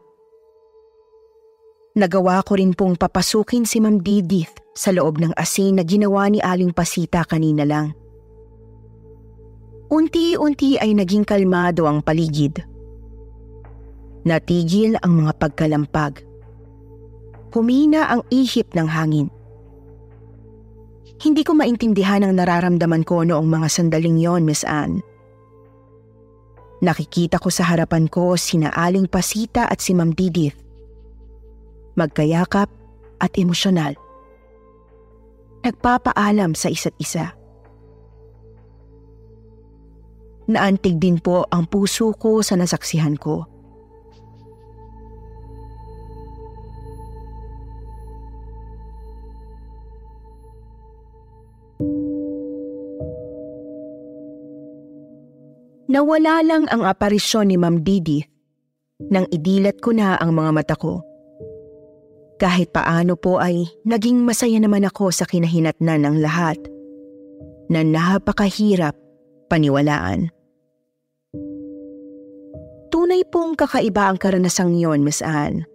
Nagawa 1.95 2.43
ko 2.43 2.59
rin 2.59 2.75
pong 2.75 2.99
papasukin 2.99 3.63
si 3.63 3.79
Ma'am 3.79 4.03
Didith 4.03 4.59
sa 4.75 4.91
loob 4.91 5.23
ng 5.23 5.31
asin 5.39 5.79
na 5.79 5.87
ginawa 5.87 6.27
ni 6.27 6.43
Aling 6.43 6.75
Pasita 6.75 7.23
kanina 7.23 7.63
lang. 7.63 7.95
Unti-unti 9.89 10.77
ay 10.77 10.93
naging 10.93 11.25
kalmado 11.25 11.89
ang 11.89 12.05
paligid. 12.05 12.61
Natigil 14.21 14.93
ang 15.01 15.25
mga 15.25 15.33
pagkalampag. 15.41 16.21
Humina 17.49 18.05
ang 18.13 18.21
ihip 18.29 18.69
ng 18.77 18.85
hangin. 18.85 19.33
Hindi 21.17 21.41
ko 21.41 21.57
maintindihan 21.57 22.21
ang 22.21 22.37
nararamdaman 22.37 23.01
ko 23.01 23.25
noong 23.25 23.49
mga 23.49 23.67
sandaling 23.67 24.21
yon, 24.21 24.45
Miss 24.45 24.61
Anne. 24.61 25.01
Nakikita 26.85 27.41
ko 27.41 27.49
sa 27.49 27.65
harapan 27.67 28.05
ko 28.05 28.37
sina 28.37 28.69
Aling 28.71 29.09
Pasita 29.09 29.67
at 29.67 29.81
si 29.81 29.97
Ma'am 29.97 30.13
Didith. 30.13 30.55
Magkayakap 31.97 32.69
at 33.19 33.31
emosyonal. 33.35 33.97
Nagpapaalam 35.65 36.55
sa 36.55 36.71
isa't 36.71 36.95
isa. 37.01 37.38
Naantig 40.49 40.97
din 40.97 41.21
po 41.21 41.45
ang 41.53 41.69
puso 41.69 42.09
ko 42.17 42.41
sa 42.41 42.57
nasaksihan 42.57 43.13
ko. 43.21 43.45
Nawala 55.89 56.45
lang 56.45 56.69
ang 56.69 56.85
aparisyon 56.85 57.49
ni 57.49 57.57
Ma'am 57.57 57.81
Didi 57.81 58.21
nang 59.09 59.25
idilat 59.29 59.81
ko 59.81 59.89
na 59.93 60.17
ang 60.21 60.37
mga 60.37 60.51
mata 60.53 60.75
ko. 60.77 61.01
Kahit 62.37 62.69
paano 62.73 63.17
po 63.17 63.41
ay 63.41 63.65
naging 63.89 64.21
masaya 64.21 64.57
naman 64.61 64.85
ako 64.85 65.09
sa 65.09 65.25
kinahinatnan 65.25 66.05
ng 66.05 66.15
lahat 66.21 66.57
na 67.73 67.81
napakahirap 67.81 68.93
paniwalaan. 69.49 70.29
Tunay 72.89 73.21
pong 73.29 73.53
kakaiba 73.53 74.09
ang 74.09 74.17
karanasang 74.17 74.73
yon, 74.73 75.05
Miss 75.05 75.21
Anne. 75.21 75.65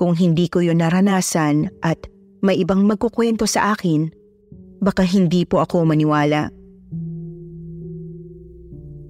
Kung 0.00 0.16
hindi 0.16 0.48
ko 0.48 0.64
yon 0.64 0.80
naranasan 0.80 1.68
at 1.84 2.08
may 2.40 2.56
ibang 2.56 2.88
magkukwento 2.88 3.44
sa 3.44 3.76
akin, 3.76 4.08
baka 4.80 5.04
hindi 5.04 5.44
po 5.44 5.60
ako 5.60 5.84
maniwala. 5.84 6.48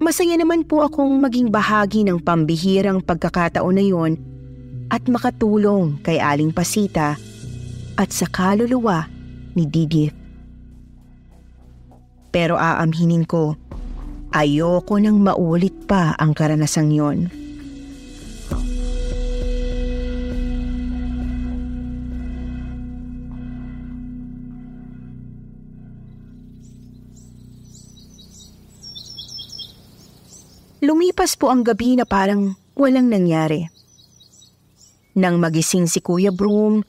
Masaya 0.03 0.35
naman 0.35 0.67
po 0.67 0.83
akong 0.83 1.23
maging 1.23 1.47
bahagi 1.47 2.03
ng 2.03 2.19
pambihirang 2.19 2.99
pagkakataon 2.99 3.75
na 3.79 3.85
yon 3.85 4.11
at 4.91 5.07
makatulong 5.07 5.95
kay 6.03 6.19
Aling 6.19 6.51
Pasita 6.51 7.15
at 7.95 8.09
sa 8.11 8.27
kaluluwa 8.27 9.07
ni 9.55 9.63
Didith. 9.63 10.17
Pero 12.35 12.59
aamhinin 12.59 13.23
ko, 13.23 13.55
ayoko 14.31 14.95
nang 14.97 15.19
maulit 15.19 15.75
pa 15.87 16.15
ang 16.15 16.31
karanasang 16.31 16.91
yon. 16.91 17.27
Lumipas 30.81 31.37
po 31.37 31.53
ang 31.53 31.61
gabi 31.61 31.93
na 31.93 32.09
parang 32.09 32.57
walang 32.73 33.05
nangyari. 33.05 33.69
Nang 35.13 35.37
magising 35.37 35.85
si 35.85 36.01
Kuya 36.01 36.33
Broom, 36.33 36.81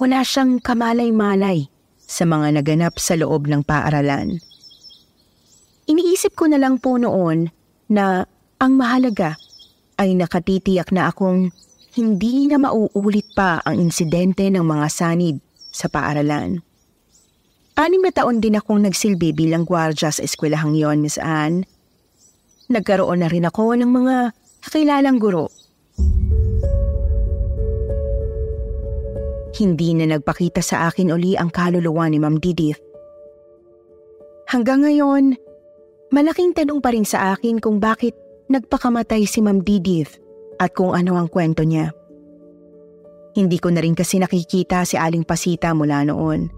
wala 0.00 0.24
siyang 0.24 0.56
kamalay-malay 0.56 1.68
sa 2.00 2.24
mga 2.24 2.56
naganap 2.56 2.96
sa 2.96 3.20
loob 3.20 3.44
ng 3.44 3.60
paaralan. 3.60 4.40
Iniisip 5.90 6.38
ko 6.38 6.46
na 6.46 6.62
lang 6.62 6.78
po 6.78 6.94
noon 7.02 7.50
na 7.90 8.22
ang 8.62 8.78
mahalaga 8.78 9.34
ay 9.98 10.14
nakatitiyak 10.14 10.94
na 10.94 11.10
akong 11.10 11.50
hindi 11.98 12.46
na 12.46 12.62
mauulit 12.62 13.26
pa 13.34 13.58
ang 13.66 13.82
insidente 13.82 14.46
ng 14.46 14.62
mga 14.62 14.86
sanib 14.86 15.42
sa 15.74 15.90
paaralan. 15.90 16.62
Anim 17.74 18.02
na 18.06 18.14
taon 18.14 18.38
din 18.38 18.54
akong 18.54 18.86
nagsilbi 18.86 19.34
bilang 19.34 19.66
gwardya 19.66 20.14
sa 20.14 20.22
eskwelahang 20.22 20.78
yon, 20.78 21.02
Miss 21.02 21.18
Anne 21.18 21.66
nagkaroon 22.70 23.26
na 23.26 23.28
rin 23.28 23.50
ako 23.50 23.74
ng 23.74 23.90
mga 23.90 24.16
kakilalang 24.62 25.18
guro. 25.18 25.50
Hindi 29.58 29.98
na 29.98 30.14
nagpakita 30.14 30.62
sa 30.62 30.86
akin 30.86 31.10
uli 31.10 31.34
ang 31.34 31.50
kaluluwa 31.50 32.06
ni 32.06 32.22
Ma'am 32.22 32.38
Didith. 32.38 32.78
Hanggang 34.48 34.86
ngayon, 34.86 35.34
malaking 36.10 36.54
tanong 36.54 36.82
pa 36.82 36.90
rin 36.90 37.06
sa 37.06 37.34
akin 37.34 37.62
kung 37.62 37.78
bakit 37.78 38.14
nagpakamatay 38.50 39.24
si 39.26 39.38
Ma'am 39.42 39.62
Didith 39.62 40.18
at 40.58 40.74
kung 40.74 40.92
ano 40.92 41.14
ang 41.14 41.30
kwento 41.30 41.62
niya. 41.62 41.94
Hindi 43.38 43.62
ko 43.62 43.70
na 43.70 43.78
rin 43.78 43.94
kasi 43.94 44.18
nakikita 44.18 44.82
si 44.82 44.98
Aling 44.98 45.22
Pasita 45.22 45.70
mula 45.70 46.02
noon. 46.02 46.50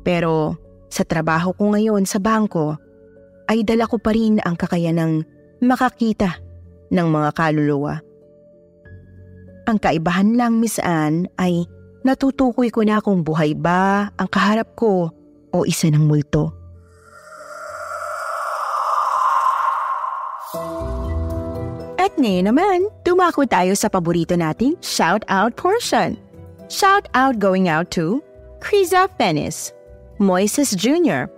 Pero 0.00 0.56
sa 0.88 1.04
trabaho 1.04 1.52
ko 1.52 1.76
ngayon 1.76 2.08
sa 2.08 2.16
bangko, 2.16 2.80
ay 3.52 3.60
dala 3.68 3.84
ko 3.84 4.00
pa 4.00 4.16
rin 4.16 4.40
ang 4.40 4.56
kakayanang 4.56 5.28
makakita 5.60 6.40
ng 6.88 7.08
mga 7.12 7.30
kaluluwa. 7.36 8.00
Ang 9.68 9.76
kaibahan 9.80 10.36
lang, 10.36 10.60
Miss 10.60 10.80
Anne, 10.80 11.28
ay 11.36 11.68
natutukoy 12.04 12.68
ko 12.72 12.84
na 12.84 13.00
kung 13.04 13.24
buhay 13.24 13.52
ba 13.56 14.12
ang 14.16 14.28
kaharap 14.28 14.72
ko 14.76 15.12
o 15.52 15.56
isa 15.68 15.88
ng 15.92 16.04
multo. 16.04 16.63
At 22.04 22.12
ngayon 22.20 22.52
naman, 22.52 22.92
dumako 23.00 23.48
tayo 23.48 23.72
sa 23.72 23.88
paborito 23.88 24.36
nating 24.36 24.76
shout-out 24.84 25.56
portion. 25.56 26.20
Shout-out 26.68 27.40
going 27.40 27.72
out 27.72 27.88
to 27.96 28.20
Kriza 28.60 29.08
Penis. 29.16 29.72
Moises 30.20 30.76
Jr., 30.76 31.32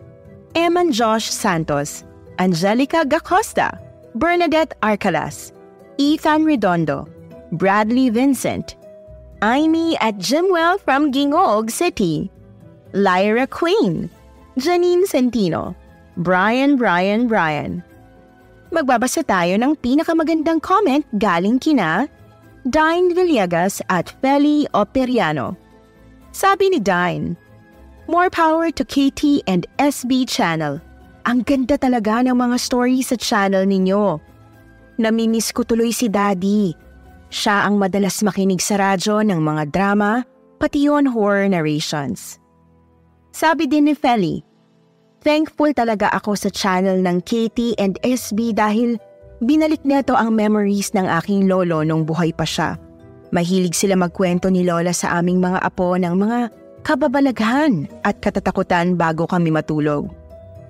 Eman 0.58 0.90
Josh 0.90 1.30
Santos, 1.30 2.02
Angelica 2.42 3.06
Gacosta, 3.06 3.78
Bernadette 4.18 4.74
Arcalas, 4.82 5.54
Ethan 6.02 6.42
Redondo, 6.42 7.06
Bradley 7.54 8.10
Vincent, 8.10 8.74
Amy 9.46 9.94
at 10.02 10.18
Jimwell 10.18 10.82
from 10.82 11.14
Gingog 11.14 11.70
City, 11.70 12.26
Lyra 12.90 13.46
Queen, 13.46 14.10
Janine 14.58 15.06
Centino, 15.06 15.78
Brian 16.18 16.74
Brian 16.74 17.30
Brian. 17.30 17.86
Magbabasa 18.74 19.22
tayo 19.22 19.54
ng 19.62 19.78
pinakamagandang 19.78 20.58
comment 20.58 21.06
galing 21.14 21.62
kina 21.62 22.10
Dine 22.66 23.14
Villegas 23.14 23.78
at 23.86 24.10
Feli 24.18 24.66
Operiano. 24.74 25.54
Sabi 26.34 26.74
ni 26.74 26.82
Dine, 26.82 27.38
More 28.10 28.26
power 28.26 28.74
to 28.74 28.82
KT 28.82 29.46
and 29.46 29.70
SB 29.78 30.26
channel. 30.26 30.82
Ang 31.26 31.46
ganda 31.46 31.78
talaga 31.78 32.22
ng 32.26 32.34
mga 32.34 32.58
stories 32.58 33.14
sa 33.14 33.18
channel 33.18 33.66
ninyo. 33.66 34.18
Namimiss 34.98 35.54
ko 35.54 35.62
tuloy 35.62 35.94
si 35.94 36.10
Daddy. 36.10 36.74
Siya 37.30 37.66
ang 37.66 37.78
madalas 37.78 38.22
makinig 38.22 38.62
sa 38.62 38.78
radyo 38.78 39.22
ng 39.26 39.42
mga 39.42 39.62
drama, 39.74 40.22
pati 40.58 40.86
yon 40.86 41.06
horror 41.10 41.46
narrations. 41.50 42.38
Sabi 43.34 43.66
din 43.66 43.90
ni 43.90 43.94
Feli, 43.94 44.42
Thankful 45.27 45.74
talaga 45.74 46.07
ako 46.14 46.39
sa 46.39 46.55
channel 46.55 47.03
ng 47.03 47.18
Katie 47.27 47.74
and 47.83 47.99
SB 48.07 48.55
dahil 48.55 48.95
binalik 49.43 49.83
nito 49.83 50.14
ang 50.14 50.31
memories 50.39 50.95
ng 50.95 51.03
aking 51.03 51.51
lolo 51.51 51.83
nung 51.83 52.07
buhay 52.07 52.31
pa 52.31 52.47
siya. 52.47 52.79
Mahilig 53.35 53.74
sila 53.74 53.99
magkwento 53.99 54.47
ni 54.47 54.62
Lola 54.62 54.95
sa 54.95 55.18
aming 55.18 55.43
mga 55.43 55.66
apo 55.66 55.99
ng 55.99 56.14
mga 56.14 56.39
kababalaghan 56.87 57.91
at 58.07 58.22
katatakutan 58.22 58.95
bago 58.95 59.27
kami 59.27 59.51
matulog. 59.51 60.07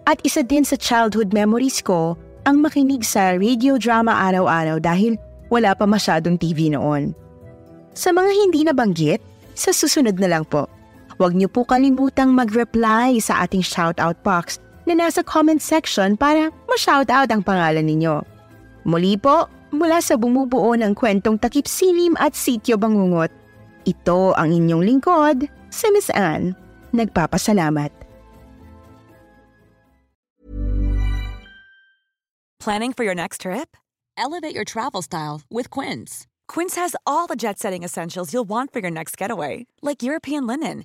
At 0.09 0.25
isa 0.25 0.41
din 0.41 0.65
sa 0.65 0.81
childhood 0.81 1.37
memories 1.37 1.85
ko 1.85 2.17
ang 2.49 2.65
makinig 2.65 3.05
sa 3.05 3.37
radio 3.37 3.77
drama 3.77 4.17
araw-araw 4.25 4.81
dahil 4.81 5.21
wala 5.53 5.77
pa 5.77 5.85
masyadong 5.85 6.41
TV 6.41 6.73
noon. 6.73 7.13
Sa 7.93 8.09
mga 8.09 8.33
hindi 8.33 8.65
nabanggit, 8.65 9.21
sa 9.53 9.69
susunod 9.69 10.17
na 10.17 10.33
lang 10.33 10.49
po. 10.49 10.65
Huwag 11.17 11.33
niyo 11.33 11.49
po 11.49 11.65
kalimutang 11.65 12.37
mag-reply 12.37 13.17
sa 13.25 13.49
ating 13.49 13.65
shoutout 13.65 14.21
box 14.21 14.61
na 14.85 14.93
nasa 14.93 15.25
comment 15.25 15.57
section 15.57 16.13
para 16.13 16.53
ma-shoutout 16.69 17.33
ang 17.33 17.41
pangalan 17.41 17.89
ninyo. 17.89 18.21
Muli 18.85 19.17
po, 19.17 19.49
mula 19.73 20.05
sa 20.05 20.21
bumubuo 20.21 20.77
ng 20.77 20.93
kwentong 20.93 21.41
takip 21.41 21.65
silim 21.65 22.13
at 22.21 22.37
sityo 22.37 22.77
bangungot, 22.77 23.33
ito 23.89 24.37
ang 24.37 24.53
inyong 24.53 24.85
lingkod, 24.85 25.49
si 25.73 25.89
Miss 25.97 26.13
Anne. 26.13 26.53
Nagpapasalamat. 26.93 27.91
Planning 32.61 32.93
for 32.93 33.09
your 33.09 33.17
next 33.17 33.47
trip? 33.47 33.73
Elevate 34.21 34.53
your 34.53 34.69
travel 34.69 35.01
style 35.01 35.41
with 35.49 35.73
Quince. 35.73 36.29
Quince 36.45 36.77
has 36.77 36.93
all 37.09 37.25
the 37.25 37.39
jet 37.39 37.57
setting 37.57 37.83
essentials 37.83 38.37
you'll 38.37 38.49
want 38.49 38.73
for 38.75 38.85
your 38.85 38.93
next 38.93 39.17
getaway, 39.17 39.67
like 39.81 40.03
European 40.05 40.47
linen 40.47 40.85